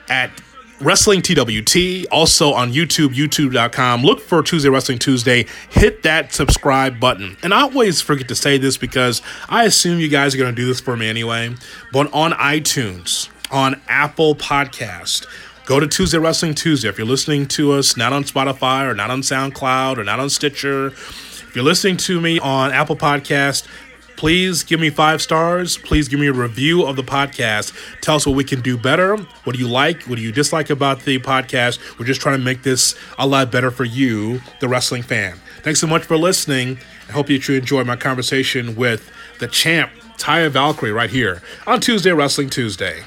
at 0.10 0.32
Wrestling 0.82 1.22
TWT, 1.22 2.06
also 2.12 2.52
on 2.52 2.74
YouTube, 2.74 3.16
youtube.com. 3.16 4.04
Look 4.04 4.20
for 4.20 4.44
Tuesday 4.44 4.68
Wrestling 4.68 5.00
Tuesday. 5.00 5.46
Hit 5.70 6.04
that 6.04 6.34
subscribe 6.34 7.00
button. 7.00 7.38
And 7.44 7.54
I 7.54 7.62
always 7.62 8.02
forget 8.02 8.28
to 8.28 8.36
say 8.36 8.58
this 8.58 8.76
because 8.76 9.22
I 9.48 9.64
assume 9.64 10.00
you 10.00 10.10
guys 10.10 10.36
are 10.36 10.38
going 10.38 10.54
to 10.54 10.62
do 10.62 10.68
this 10.68 10.82
for 10.82 10.98
me 10.98 11.08
anyway. 11.08 11.56
But 11.94 12.14
on 12.14 12.32
iTunes, 12.34 13.30
on 13.52 13.82
Apple 13.88 14.36
Podcast, 14.36 15.26
go 15.66 15.80
to 15.80 15.88
Tuesday 15.88 16.18
Wrestling 16.18 16.56
Tuesday. 16.56 16.90
If 16.90 16.98
you're 16.98 17.08
listening 17.08 17.48
to 17.50 17.72
us 17.72 17.96
not 17.96 18.12
on 18.12 18.26
Spotify 18.26 18.86
or 18.86 18.94
not 18.94 19.10
on 19.10 19.22
SoundCloud 19.22 19.98
or 19.98 20.04
not 20.04 20.20
on 20.20 20.30
Stitcher, 20.30 20.88
if 20.88 21.56
you're 21.56 21.64
listening 21.64 21.96
to 21.96 22.20
me 22.20 22.38
on 22.40 22.74
Apple 22.74 22.98
Podcast, 22.98 23.66
please 24.16 24.64
give 24.64 24.80
me 24.80 24.90
five 24.90 25.22
stars. 25.22 25.78
Please 25.78 26.08
give 26.08 26.20
me 26.20 26.28
a 26.28 26.34
review 26.34 26.84
of 26.84 26.96
the 26.96 27.04
podcast. 27.04 27.74
Tell 28.02 28.16
us 28.16 28.26
what 28.26 28.36
we 28.36 28.44
can 28.44 28.62
do 28.62 28.78
better. 28.78 29.16
What 29.16 29.56
do 29.56 29.60
you 29.60 29.68
like? 29.68 30.04
What 30.04 30.16
do 30.16 30.22
you 30.22 30.32
dislike 30.32 30.70
about 30.70 31.02
the 31.02 31.20
podcast? 31.20 31.80
We're 32.00 32.06
just 32.06 32.22
trying 32.22 32.38
to 32.38 32.44
make 32.44 32.64
this 32.64 32.96
a 33.18 33.28
lot 33.28 33.52
better 33.52 33.72
for 33.72 33.86
you, 33.86 34.42
the 34.60 34.68
wrestling 34.68 35.04
fan. 35.04 35.40
Thanks 35.64 35.80
so 35.80 35.88
much 35.88 36.04
for 36.04 36.18
listening. 36.18 36.80
I 37.10 37.12
hope 37.12 37.28
that 37.28 37.48
you 37.48 37.56
enjoyed 37.56 37.88
my 37.88 37.96
conversation 37.96 38.76
with 38.76 39.12
the 39.40 39.48
champ, 39.48 39.92
Taya 40.18 40.50
Valkyrie, 40.50 40.92
right 40.92 41.10
here 41.10 41.42
on 41.68 41.82
Tuesday 41.82 42.12
Wrestling 42.12 42.50
Tuesday. 42.50 43.04